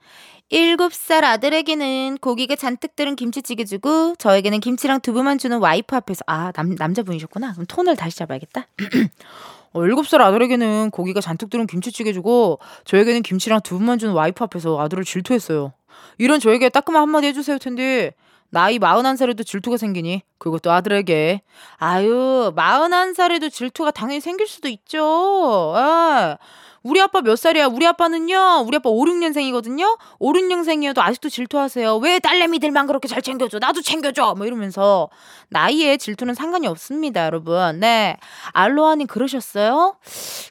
7살 0.50 1.22
아들에게는 1.22 2.18
고기가 2.20 2.56
잔뜩 2.56 2.96
들은 2.96 3.14
김치찌개 3.14 3.64
주고 3.64 4.16
저에게는 4.18 4.58
김치랑 4.58 5.00
두부만 5.02 5.38
주는 5.38 5.58
와이프 5.58 5.94
앞에서 5.94 6.24
아 6.26 6.50
남, 6.50 6.74
남자분이셨구나. 6.74 7.52
그럼 7.52 7.66
톤을 7.68 7.94
다시 7.94 8.18
잡아야겠다. 8.18 8.66
어, 9.72 9.80
7살 9.80 10.20
아들에게는 10.20 10.90
고기가 10.90 11.20
잔뜩 11.20 11.48
들은 11.48 11.66
김치찌개 11.66 12.12
주고 12.12 12.58
저에게는 12.84 13.22
김치랑 13.22 13.60
두부만 13.62 13.98
주는 13.98 14.14
와이프 14.14 14.42
앞에서 14.44 14.80
아들을 14.80 15.04
질투했어요. 15.04 15.72
이런 16.22 16.38
저에게 16.38 16.68
따끔한 16.68 17.02
한마디 17.02 17.26
해주세요 17.26 17.58
텐디. 17.58 18.12
나이 18.50 18.78
41살에도 18.78 19.44
질투가 19.44 19.76
생기니? 19.76 20.22
그것도 20.38 20.70
아들에게. 20.70 21.42
아유 21.78 22.52
41살에도 22.54 23.50
질투가 23.50 23.90
당연히 23.90 24.20
생길 24.20 24.46
수도 24.46 24.68
있죠. 24.68 25.74
예. 25.76 26.36
우리 26.84 27.00
아빠 27.00 27.22
몇 27.22 27.36
살이야? 27.36 27.66
우리 27.66 27.86
아빠는요? 27.86 28.64
우리 28.66 28.76
아빠 28.76 28.88
5, 28.90 29.04
6년생이거든요? 29.04 29.98
5, 30.18 30.32
6년생이어도 30.32 30.98
아직도 30.98 31.28
질투하세요. 31.28 31.96
왜 31.96 32.18
딸내미들만 32.18 32.86
그렇게 32.86 33.08
잘 33.08 33.22
챙겨줘? 33.22 33.58
나도 33.60 33.82
챙겨줘! 33.82 34.34
뭐 34.36 34.46
이러면서 34.46 35.08
나이에 35.48 35.96
질투는 35.96 36.34
상관이 36.34 36.66
없습니다 36.66 37.24
여러분. 37.24 37.80
네. 37.80 38.16
알로하님 38.52 39.06
그러셨어요? 39.06 39.96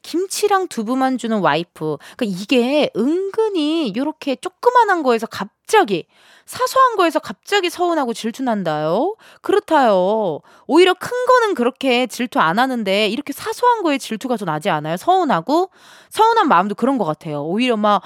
김치랑 0.04 0.68
두부만 0.70 1.18
주는 1.18 1.40
와이프. 1.40 1.98
그러니까 2.18 2.42
이게 2.42 2.90
은근히 2.96 3.88
이렇게 3.90 4.36
조그만한 4.36 5.04
거에서 5.04 5.28
갑 5.28 5.50
자기 5.72 6.06
사소한 6.46 6.96
거에서 6.98 7.20
갑자기 7.20 7.70
서운하고 7.70 8.14
질투난다요? 8.14 9.16
그렇다요. 9.42 10.40
오히려 10.68 10.94
큰 10.94 11.12
거는 11.26 11.54
그렇게 11.56 12.08
질투 12.08 12.40
안 12.40 12.60
하는데 12.60 13.08
이렇게 13.08 13.32
사소한 13.32 13.84
거에 13.84 13.98
질투가 13.98 14.36
더 14.38 14.46
나지 14.46 14.70
않아요? 14.70 14.98
서운하고 14.98 15.70
서운한 16.10 16.48
마음도 16.50 16.76
그런 16.76 16.98
것 16.98 17.06
같아요. 17.06 17.44
오히려 17.44 17.78
막 17.78 18.02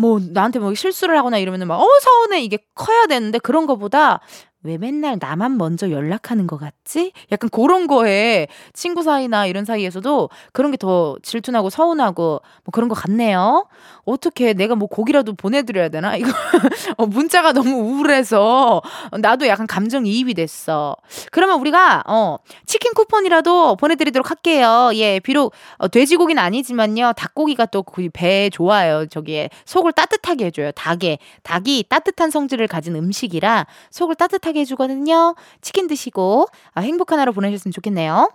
뭐 0.00 0.20
나한테 0.20 0.60
뭐 0.60 0.72
실수를 0.74 1.18
하거나 1.18 1.38
이러면은 1.38 1.66
막 1.66 1.80
어 1.80 1.86
서운해 2.00 2.40
이게 2.40 2.58
커야 2.76 3.06
되는데 3.06 3.38
그런 3.40 3.66
거보다 3.66 4.20
왜 4.64 4.76
맨날 4.76 5.18
나만 5.20 5.56
먼저 5.56 5.90
연락하는 5.90 6.46
것 6.48 6.56
같지? 6.58 7.12
약간 7.30 7.48
그런 7.48 7.86
거에 7.86 8.48
친구 8.72 9.02
사이나 9.04 9.46
이런 9.46 9.64
사이에서도 9.64 10.30
그런 10.52 10.70
게 10.72 10.78
더 10.78 11.16
질투나고 11.22 11.70
서운하고 11.70 12.40
뭐 12.64 12.70
그런 12.72 12.88
것 12.88 12.94
같네요. 12.94 13.66
어떻게 14.04 14.52
내가 14.52 14.74
뭐 14.76 14.86
고기라도 14.88 15.34
보내드려야 15.34 15.88
되나? 15.88 16.16
이거 16.16 16.28
어, 16.96 17.06
문자가 17.06 17.52
너무 17.52 17.70
우울해서 17.76 18.80
나도 19.20 19.48
약간 19.48 19.66
감정 19.66 20.06
이입이 20.06 20.34
됐어. 20.34 20.94
그러면 21.32 21.58
우리가 21.60 22.04
어 22.06 22.36
치킨 22.66 22.94
쿠폰이라도 22.94 23.76
보내드리도록 23.76 24.30
할게요. 24.30 24.90
예, 24.94 25.18
비록 25.20 25.52
어, 25.78 25.88
돼지고기는 25.88 26.40
아니지만요, 26.42 27.12
닭고기가 27.16 27.66
또 27.66 27.82
그 27.82 28.08
배에 28.12 28.50
좋아요. 28.50 29.06
저기에 29.06 29.50
속을 29.64 29.92
따뜻하게 29.92 30.46
해줘요. 30.46 30.72
닭에 30.72 31.18
닭이 31.42 31.84
따뜻한 31.88 32.30
성질을 32.30 32.66
가진 32.68 32.94
음식이라 32.96 33.66
속을 33.90 34.14
따뜻하게 34.14 34.47
해주거든요. 34.56 35.34
치킨 35.62 35.86
드시고 35.88 36.46
아, 36.74 36.80
행복한 36.80 37.18
하루 37.20 37.32
보내셨으면 37.32 37.72
좋겠네요. 37.72 38.30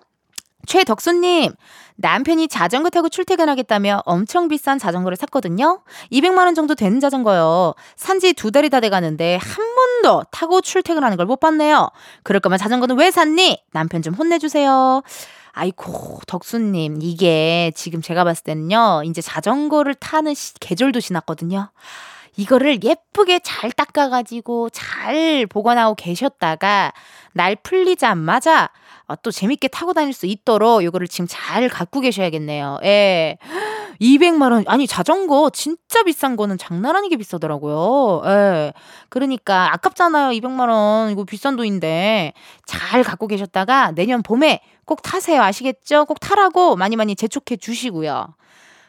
최덕수님, 0.65 1.51
남편이 1.97 2.47
자전거 2.47 2.89
타고 2.89 3.09
출퇴근하겠다며 3.09 4.01
엄청 4.05 4.47
비싼 4.47 4.79
자전거를 4.79 5.17
샀거든요. 5.17 5.81
200만원 6.11 6.55
정도 6.55 6.73
되는 6.73 7.01
자전거요. 7.01 7.73
산지 7.97 8.31
두 8.31 8.49
달이 8.49 8.69
다 8.69 8.79
돼가는데 8.79 9.37
한 9.41 9.75
번도 9.75 10.23
타고 10.31 10.61
출퇴근하는 10.61 11.17
걸 11.17 11.25
못 11.25 11.41
봤네요. 11.41 11.89
그럴 12.23 12.39
거면 12.39 12.57
자전거는 12.59 12.97
왜 12.97 13.11
샀니? 13.11 13.61
남편 13.73 14.01
좀 14.01 14.13
혼내주세요. 14.13 15.01
아이고, 15.51 16.19
덕수님, 16.27 16.99
이게 17.01 17.71
지금 17.75 18.01
제가 18.01 18.23
봤을 18.23 18.43
때는요, 18.43 19.03
이제 19.05 19.21
자전거를 19.21 19.93
타는 19.95 20.33
시- 20.33 20.53
계절도 20.59 20.99
지났거든요. 21.01 21.69
이거를 22.35 22.83
예쁘게 22.83 23.39
잘 23.43 23.71
닦아가지고 23.71 24.69
잘 24.71 25.45
보관하고 25.47 25.95
계셨다가 25.95 26.91
날 27.33 27.55
풀리자마자 27.55 28.69
어, 29.07 29.15
또 29.21 29.31
재밌게 29.31 29.67
타고 29.67 29.93
다닐 29.93 30.13
수 30.13 30.25
있도록 30.25 30.83
이거를 30.83 31.07
지금 31.07 31.27
잘 31.29 31.67
갖고 31.67 31.99
계셔야겠네요. 31.99 32.79
예. 32.83 33.37
200만 34.01 34.51
원 34.51 34.63
아니 34.67 34.87
자전거 34.87 35.49
진짜 35.51 36.03
비싼 36.03 36.35
거는 36.35 36.57
장난 36.57 36.95
아니게 36.95 37.17
비싸더라고요. 37.17 38.23
예. 38.25 38.73
그러니까 39.09 39.73
아깝잖아요. 39.73 40.31
200만 40.31 40.69
원 40.69 41.11
이거 41.11 41.25
비싼 41.25 41.55
돈인데 41.55 42.33
잘 42.65 43.03
갖고 43.03 43.27
계셨다가 43.27 43.91
내년 43.91 44.23
봄에 44.23 44.61
꼭 44.85 45.01
타세요. 45.01 45.41
아시겠죠? 45.41 46.05
꼭 46.05 46.19
타라고 46.19 46.75
많이 46.75 46.95
많이 46.95 47.15
재촉해 47.15 47.57
주시고요. 47.59 48.33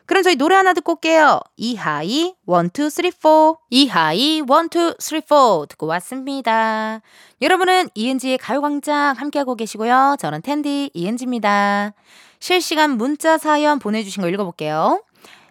그럼 0.07 0.23
저희 0.23 0.37
노래 0.37 0.55
하나 0.55 0.75
듣고 0.75 0.93
올게요. 0.93 1.41
이하이 1.57 2.35
1 2.47 2.71
2 2.79 2.91
3 2.91 3.11
4 3.11 3.55
이하이 3.71 4.37
1 4.37 4.43
2 4.43 4.95
3 4.99 5.21
4 5.27 5.67
듣고 5.69 5.87
왔습니다. 5.87 7.01
여러분은 7.41 7.89
이은지의 7.95 8.39
가요광장 8.39 9.15
함께하고 9.17 9.55
계시고요. 9.55 10.17
저는 10.19 10.43
텐디 10.43 10.91
이은지입니다. 10.93 11.95
실시간 12.39 12.99
문자 12.99 13.39
사연 13.39 13.79
보내주신 13.79 14.23
거 14.23 14.29
읽어볼게요. 14.29 15.03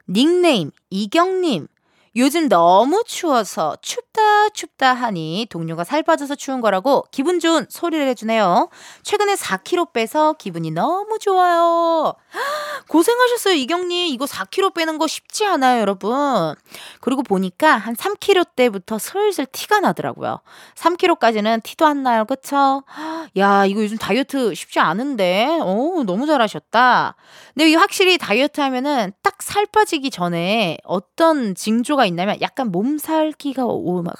닉네임 0.07 0.69
이경님 0.91 1.67
요즘 2.15 2.47
너무 2.47 3.03
추워서 3.07 3.75
춥다 3.81 4.49
춥다 4.49 4.93
하니 4.93 5.47
동료가 5.49 5.83
살 5.83 6.03
빠져서 6.03 6.35
추운 6.35 6.61
거라고 6.61 7.05
기분 7.09 7.39
좋은 7.39 7.65
소리를 7.69 8.07
해주네요. 8.09 8.69
최근에 9.01 9.33
4kg 9.33 9.93
빼서 9.93 10.33
기분이 10.33 10.69
너무 10.69 11.17
좋아요. 11.17 12.13
고생하셨어요, 12.87 13.55
이경님. 13.55 14.13
이거 14.13 14.25
4kg 14.25 14.75
빼는 14.75 14.99
거 14.99 15.07
쉽지 15.07 15.43
않아요, 15.45 15.81
여러분. 15.81 16.53
그리고 17.01 17.23
보니까 17.23 17.77
한 17.77 17.95
3kg 17.95 18.45
때부터 18.55 18.99
슬슬 18.99 19.47
티가 19.47 19.79
나더라고요. 19.79 20.39
3kg까지는 20.75 21.63
티도 21.63 21.87
안 21.87 22.03
나요, 22.03 22.25
그쵸? 22.25 22.83
야, 23.37 23.65
이거 23.65 23.81
요즘 23.81 23.97
다이어트 23.97 24.53
쉽지 24.53 24.79
않은데. 24.79 25.47
오, 25.63 26.03
너무 26.03 26.27
잘하셨다. 26.27 27.15
근데 27.55 27.71
이 27.71 27.75
확실히 27.75 28.19
다이어트 28.19 28.61
하면은 28.61 29.13
딱 29.23 29.33
살 29.43 29.65
빠지기 29.65 30.09
전에 30.09 30.77
어떤 30.85 31.53
징조가 31.53 32.02
있냐면 32.05 32.37
약간 32.41 32.71
몸살기가 32.71 33.65
오, 33.65 34.01
막 34.01 34.13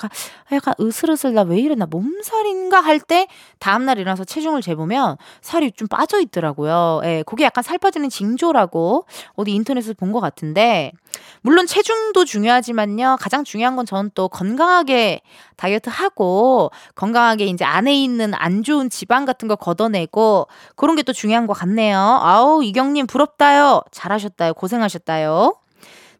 약간 0.52 0.74
으슬으슬 0.80 1.34
나 1.34 1.44
왜 1.44 1.60
이러나 1.60 1.86
몸살인가 1.86 2.82
할 2.82 3.00
때 3.00 3.28
다음날 3.60 4.00
일어나서 4.00 4.24
체중을 4.24 4.62
재보면 4.62 5.18
살이 5.42 5.72
좀 5.72 5.88
빠져 5.88 6.20
있더라고요. 6.22 7.02
예, 7.04 7.24
그게 7.26 7.44
약간 7.44 7.64
살 7.64 7.78
빠지는 7.78 8.10
징조라고 8.10 9.06
어디 9.36 9.52
인터넷에서 9.54 9.94
본 9.94 10.14
것 10.14 10.20
같은데 10.22 10.92
물론 11.42 11.66
체중도 11.68 12.24
중요하지만요. 12.26 13.18
가장 13.20 13.44
중요한 13.44 13.76
건 13.76 13.86
저는 13.86 14.12
또 14.16 14.28
건강하게 14.30 15.22
다이어트 15.58 15.90
하고 15.90 16.72
건강하게 16.96 17.46
이제 17.48 17.66
안에 17.66 17.94
있는 17.96 18.34
안 18.36 18.64
좋은 18.64 18.90
지방 18.90 19.26
같은 19.26 19.48
거 19.48 19.56
걷어내고 19.56 20.48
그런 20.76 20.96
게 20.96 21.04
또 21.04 21.12
중요한 21.12 21.48
것 21.48 21.54
같네요. 21.54 21.98
아우 22.00 22.64
이경님 22.64 23.08
부럽다요. 23.08 23.82
잘하셨다요. 23.92 24.54
고생하셨다요. 24.54 25.54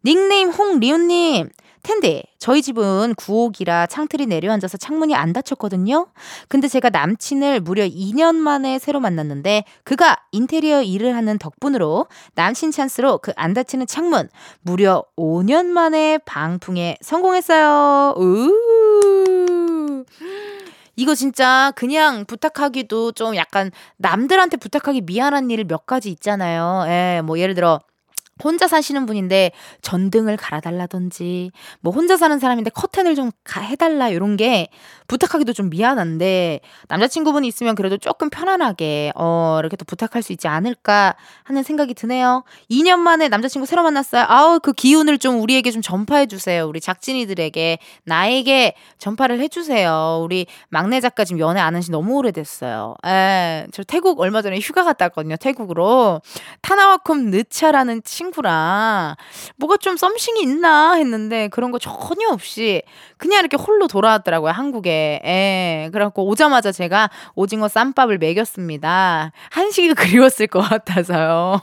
닉네임 0.04 0.50
홍리우님. 0.50 1.48
텐데 1.82 2.22
저희 2.38 2.62
집은 2.62 3.14
구옥이라 3.14 3.86
창틀이 3.88 4.24
내려앉아서 4.24 4.78
창문이 4.78 5.14
안 5.14 5.34
닫혔거든요. 5.34 6.06
근데 6.48 6.66
제가 6.66 6.88
남친을 6.88 7.60
무려 7.60 7.84
2년 7.86 8.36
만에 8.36 8.78
새로 8.78 9.00
만났는데 9.00 9.64
그가 9.84 10.16
인테리어 10.32 10.82
일을 10.82 11.14
하는 11.14 11.36
덕분으로 11.38 12.06
남친 12.36 12.70
찬스로 12.70 13.18
그 13.18 13.34
안 13.36 13.52
닫히는 13.52 13.86
창문 13.86 14.30
무려 14.62 15.04
5년 15.18 15.66
만에 15.66 16.16
방풍에 16.24 16.96
성공했어요. 17.02 18.14
우. 18.16 20.04
이거 20.96 21.14
진짜 21.14 21.72
그냥 21.76 22.24
부탁하기도 22.24 23.12
좀 23.12 23.36
약간 23.36 23.70
남들한테 23.98 24.56
부탁하기 24.56 25.02
미안한 25.02 25.50
일 25.50 25.64
몇 25.66 25.84
가지 25.84 26.08
있잖아요. 26.10 26.84
예, 26.88 27.20
뭐 27.24 27.38
예를 27.38 27.54
들어 27.54 27.80
혼자 28.42 28.66
사시는 28.66 29.06
분인데 29.06 29.52
전등을 29.82 30.36
갈아달라든지 30.36 31.52
뭐 31.80 31.92
혼자 31.92 32.16
사는 32.16 32.36
사람인데 32.38 32.70
커튼을 32.70 33.14
좀 33.14 33.30
가- 33.44 33.60
해달라 33.60 34.08
이런 34.08 34.36
게 34.36 34.68
부탁하기도 35.06 35.52
좀 35.52 35.70
미안한데 35.70 36.60
남자친구분이 36.88 37.46
있으면 37.46 37.74
그래도 37.74 37.96
조금 37.98 38.30
편안하게 38.30 39.12
어 39.14 39.56
이렇게 39.60 39.76
또 39.76 39.84
부탁할 39.84 40.22
수 40.22 40.32
있지 40.32 40.48
않을까 40.48 41.14
하는 41.44 41.62
생각이 41.62 41.94
드네요. 41.94 42.42
2년 42.70 42.98
만에 42.98 43.28
남자친구 43.28 43.66
새로 43.66 43.82
만났어요. 43.82 44.24
아우 44.28 44.58
그 44.60 44.72
기운을 44.72 45.18
좀 45.18 45.40
우리에게 45.40 45.70
좀 45.70 45.82
전파해 45.82 46.26
주세요. 46.26 46.66
우리 46.66 46.80
작진이들에게 46.80 47.78
나에게 48.04 48.74
전파를 48.98 49.40
해주세요. 49.40 50.20
우리 50.22 50.46
막내 50.70 51.00
작가 51.00 51.24
지금 51.24 51.38
연애 51.40 51.60
안 51.60 51.74
한 51.74 51.82
지 51.82 51.90
너무 51.90 52.14
오래됐어요. 52.16 52.94
에, 53.06 53.66
저 53.72 53.82
태국 53.84 54.20
얼마 54.20 54.42
전에 54.42 54.58
휴가 54.58 54.84
갔다 54.84 55.04
왔거든요. 55.06 55.36
태국으로 55.36 56.20
타나와콤 56.62 57.30
느차라는 57.30 58.02
친 58.04 58.23
구랑 58.30 59.14
뭐가 59.56 59.76
좀 59.78 59.96
썸씽이 59.96 60.42
있나 60.42 60.94
했는데 60.94 61.48
그런 61.48 61.70
거 61.70 61.78
전혀 61.78 62.28
없이 62.30 62.82
그냥 63.16 63.40
이렇게 63.40 63.56
홀로 63.56 63.86
돌아왔더라고요 63.86 64.52
한국에. 64.52 65.20
예. 65.24 65.90
그래갖고 65.92 66.26
오자마자 66.26 66.72
제가 66.72 67.10
오징어 67.34 67.68
쌈밥을 67.68 68.18
먹였습니다. 68.18 69.32
한식이 69.50 69.94
그리웠을 69.94 70.46
것 70.46 70.60
같아서요. 70.60 71.60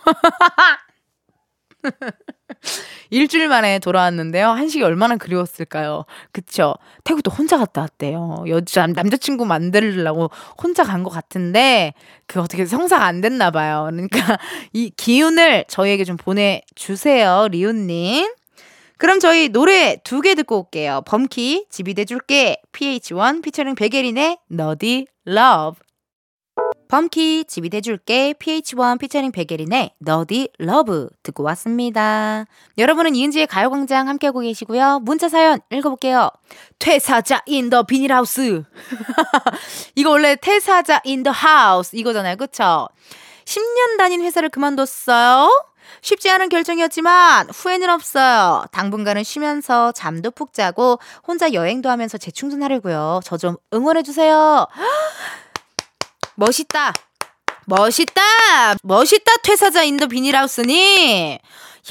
일주일 3.10 3.48
만에 3.50 3.80
돌아왔는데요. 3.80 4.48
한식이 4.50 4.84
얼마나 4.84 5.18
그리웠을까요? 5.18 6.06
그쵸? 6.32 6.76
태국도 7.04 7.30
혼자 7.32 7.58
갔다 7.58 7.82
왔대요. 7.82 8.46
여자, 8.48 8.88
남자친구 8.88 9.46
만들려고 9.46 10.30
혼자 10.62 10.84
간 10.84 11.04
것 11.04 11.10
같은데, 11.10 11.94
그 12.28 12.40
어떻게 12.40 12.66
성사가 12.66 13.04
안 13.06 13.20
됐나 13.22 13.52
봐요. 13.52 13.88
그러니까 13.90 14.38
이 14.74 14.92
기운을 14.96 15.66
저희에게 15.68 16.04
좀 16.06 16.16
보내주세요, 16.18 17.48
리우님. 17.52 18.32
그럼 18.98 19.20
저희 19.20 19.50
노래 19.50 19.98
두 20.04 20.22
개 20.22 20.36
듣고 20.36 20.60
올게요. 20.60 21.02
범키, 21.08 21.66
집이 21.72 21.96
돼줄게, 21.96 22.62
pH-1 22.72 23.42
피처링 23.44 23.74
백예린의 23.76 24.38
Nerdy 24.48 25.08
Love. 25.26 25.80
범키, 26.92 27.46
돼줄게, 27.72 28.34
PH1 28.34 29.00
피처링 29.00 29.32
백예린의 29.32 29.92
Nerdy 30.00 30.50
Love 30.58 31.08
듣고 31.24 31.42
왔습니다. 31.44 32.44
여러분은 32.78 33.16
이은지의 33.16 33.48
가요광장 33.48 34.10
함께하고 34.10 34.42
계시고요. 34.42 35.00
문자 35.00 35.30
사연 35.30 35.62
읽어볼게요. 35.72 36.30
퇴사자 36.80 37.44
in 37.46 37.70
the 37.70 37.84
비닐하우스. 37.84 38.64
이거 39.96 40.10
원래 40.10 40.36
퇴사자 40.36 41.00
in 41.06 41.24
the 41.24 41.32
house 41.32 41.96
이거잖아요. 41.96 42.36
그쵸? 42.36 42.90
10년 43.46 43.98
다닌 43.98 44.22
회사를 44.22 44.50
그만뒀어요. 44.50 45.50
쉽지 46.02 46.30
않은 46.30 46.50
결정이었지만 46.50 47.52
후회는 47.52 47.90
없어요. 47.90 48.66
당분간은 48.74 49.24
쉬면서 49.24 49.94
잠도 49.94 50.30
푹 50.30 50.52
자고 50.54 51.00
혼자 51.26 51.54
여행도 51.54 51.90
하면서 51.90 52.18
재충전하려고요. 52.18 53.22
저 53.24 53.38
좀 53.38 53.56
응원해주세요. 53.74 54.68
멋있다. 56.36 56.94
멋있다. 57.66 58.22
멋있다. 58.84 59.38
퇴사자 59.44 59.84
in 59.84 59.93
the 59.93 60.08
비닐하우스니. 60.08 61.40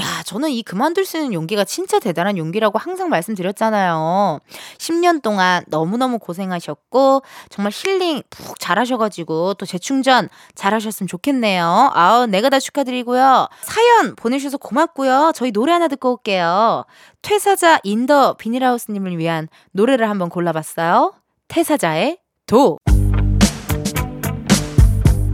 야, 0.00 0.22
저는 0.24 0.50
이 0.50 0.62
그만둘 0.62 1.04
수 1.04 1.16
있는 1.16 1.32
용기가 1.32 1.64
진짜 1.64 1.98
대단한 1.98 2.38
용기라고 2.38 2.78
항상 2.78 3.08
말씀드렸잖아요. 3.08 4.38
10년 4.78 5.20
동안 5.20 5.64
너무너무 5.66 6.20
고생하셨고, 6.20 7.22
정말 7.48 7.72
힐링 7.74 8.22
푹 8.30 8.60
잘하셔가지고, 8.60 9.54
또 9.54 9.66
재충전 9.66 10.28
잘하셨으면 10.54 11.08
좋겠네요. 11.08 11.90
아우, 11.92 12.26
내가 12.26 12.50
다 12.50 12.60
축하드리고요. 12.60 13.48
사연 13.62 14.14
보내주셔서 14.14 14.58
고맙고요. 14.58 15.32
저희 15.34 15.50
노래 15.50 15.72
하나 15.72 15.88
듣고 15.88 16.12
올게요. 16.12 16.84
퇴사자 17.22 17.80
in 17.82 18.03
the 18.03 18.34
비닐하우스님을 18.34 19.18
위한 19.18 19.48
노래를 19.72 20.08
한번 20.08 20.28
골라봤어요. 20.28 21.14
퇴사자의 21.48 22.18
도. 22.46 22.78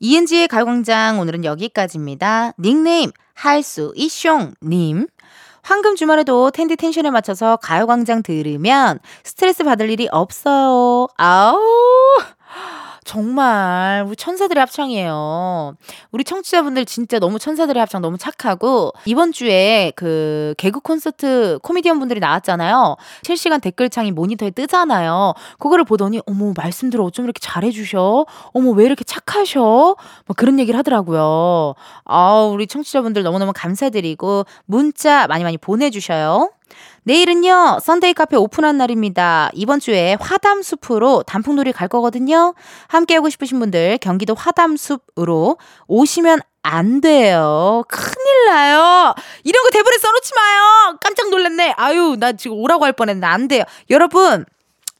이은지의 0.00 0.48
가요광장 0.48 1.18
오늘은 1.18 1.44
여기까지입니다. 1.44 2.52
닉네임 2.58 3.10
할수 3.34 3.92
이숑님. 3.96 5.08
황금 5.62 5.96
주말에도 5.96 6.50
텐디 6.50 6.76
텐션에 6.76 7.10
맞춰서 7.10 7.56
가요광장 7.56 8.22
들으면 8.22 9.00
스트레스 9.24 9.64
받을 9.64 9.90
일이 9.90 10.08
없어요. 10.10 11.08
아우. 11.16 11.58
정말 13.08 14.04
우리 14.06 14.16
천사들의 14.16 14.60
합창이에요. 14.60 15.76
우리 16.12 16.24
청취자분들 16.24 16.84
진짜 16.84 17.18
너무 17.18 17.38
천사들의 17.38 17.80
합창 17.80 18.02
너무 18.02 18.18
착하고 18.18 18.92
이번 19.06 19.32
주에 19.32 19.94
그 19.96 20.52
개그 20.58 20.80
콘서트 20.80 21.58
코미디언 21.62 22.00
분들이 22.00 22.20
나왔잖아요. 22.20 22.96
실시간 23.22 23.62
댓글창이 23.62 24.12
모니터에 24.12 24.50
뜨잖아요. 24.50 25.32
그거를 25.58 25.84
보더니 25.84 26.20
어머 26.26 26.52
말씀들 26.54 27.00
어쩜 27.00 27.24
이렇게 27.24 27.38
잘해주셔? 27.40 28.26
어머 28.52 28.70
왜 28.72 28.84
이렇게 28.84 29.04
착하셔? 29.04 29.96
뭐 30.26 30.34
그런 30.36 30.58
얘기를 30.60 30.76
하더라고요. 30.76 31.76
아 32.04 32.42
우리 32.52 32.66
청취자분들 32.66 33.22
너무너무 33.22 33.54
감사드리고 33.56 34.44
문자 34.66 35.26
많이 35.28 35.44
많이 35.44 35.56
보내주셔요. 35.56 36.50
내일은요, 37.04 37.78
Sunday 37.82 38.14
카페 38.14 38.36
오픈한 38.36 38.76
날입니다. 38.76 39.50
이번 39.54 39.80
주에 39.80 40.16
화담숲으로 40.20 41.22
단풍놀이 41.22 41.72
갈 41.72 41.88
거거든요. 41.88 42.54
함께하고 42.88 43.30
싶으신 43.30 43.58
분들 43.58 43.98
경기도 44.00 44.34
화담숲으로 44.34 45.56
오시면 45.86 46.40
안 46.62 47.00
돼요. 47.00 47.82
큰일 47.88 48.46
나요. 48.46 49.14
이런 49.42 49.62
거 49.62 49.70
대본에 49.70 49.96
써놓지 49.96 50.32
마요. 50.36 50.98
깜짝 51.00 51.30
놀랐네. 51.30 51.74
아유, 51.76 52.16
나 52.18 52.32
지금 52.32 52.58
오라고 52.58 52.84
할 52.84 52.92
뻔했는데 52.92 53.26
안 53.26 53.48
돼요. 53.48 53.64
여러분, 53.88 54.44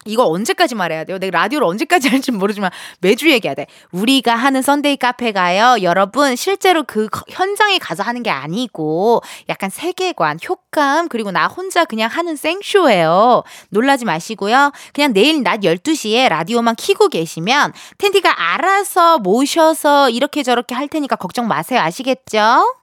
이거 0.04 0.24
언제까지 0.26 0.74
말해야 0.74 1.04
돼요? 1.04 1.18
내가 1.18 1.38
라디오를 1.40 1.66
언제까지 1.66 2.08
할지 2.08 2.30
모르지만 2.32 2.70
매주 3.00 3.30
얘기해야 3.30 3.54
돼. 3.54 3.66
우리가 3.92 4.34
하는 4.34 4.62
Sunday 4.62 4.96
카페 4.96 5.32
가요. 5.32 5.76
여러분 5.82 6.36
실제로 6.36 6.84
그 6.84 7.08
거- 7.08 7.24
현장에 7.28 7.78
가서 7.78 8.02
하는 8.02 8.22
게 8.22 8.30
아니고 8.30 9.22
약간 9.48 9.70
세계관, 9.70 10.38
효과음 10.48 11.08
그리고 11.08 11.30
나 11.30 11.46
혼자 11.46 11.84
그냥 11.84 12.08
하는 12.10 12.36
생쇼예요. 12.36 13.42
놀라지 13.70 14.04
마시고요. 14.04 14.72
그냥 14.94 15.12
내일 15.12 15.42
낮 15.42 15.60
12시에 15.60 16.28
라디오만 16.28 16.76
키고 16.76 17.08
계시면 17.08 17.72
텐디가 17.98 18.52
알아서 18.54 19.18
모셔서 19.18 20.10
이렇게 20.10 20.42
저렇게 20.42 20.74
할 20.74 20.88
테니까 20.88 21.16
걱정 21.16 21.48
마세요. 21.48 21.80
아시겠죠? 21.80 22.74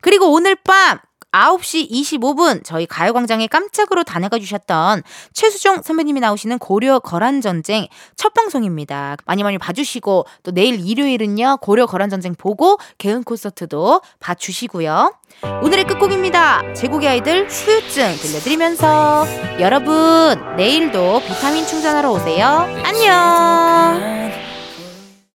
그리고 0.00 0.32
오늘 0.32 0.54
밤 0.56 0.98
9시 1.32 1.90
25분 1.90 2.62
저희 2.64 2.86
가요광장에 2.86 3.46
깜짝으로 3.46 4.04
다녀가 4.04 4.38
주셨던 4.38 5.02
최수종 5.32 5.82
선배님이 5.82 6.20
나오시는 6.20 6.58
고려 6.58 6.98
거란 6.98 7.40
전쟁 7.40 7.88
첫 8.16 8.34
방송입니다. 8.34 9.16
많이 9.24 9.42
많이 9.42 9.58
봐주시고 9.58 10.26
또 10.42 10.50
내일 10.52 10.86
일요일은요 10.86 11.58
고려 11.60 11.86
거란 11.86 12.10
전쟁 12.10 12.34
보고 12.34 12.78
개은 12.98 13.24
콘서트도 13.24 14.02
봐주시고요. 14.20 15.14
오늘의 15.62 15.86
끝곡입니다. 15.86 16.74
제국의 16.74 17.08
아이들 17.08 17.48
후유증 17.48 18.16
들려드리면서 18.16 19.26
여러분 19.60 20.56
내일도 20.56 21.20
비타민 21.20 21.66
충전하러 21.66 22.10
오세요. 22.12 22.68
안녕. 22.84 24.41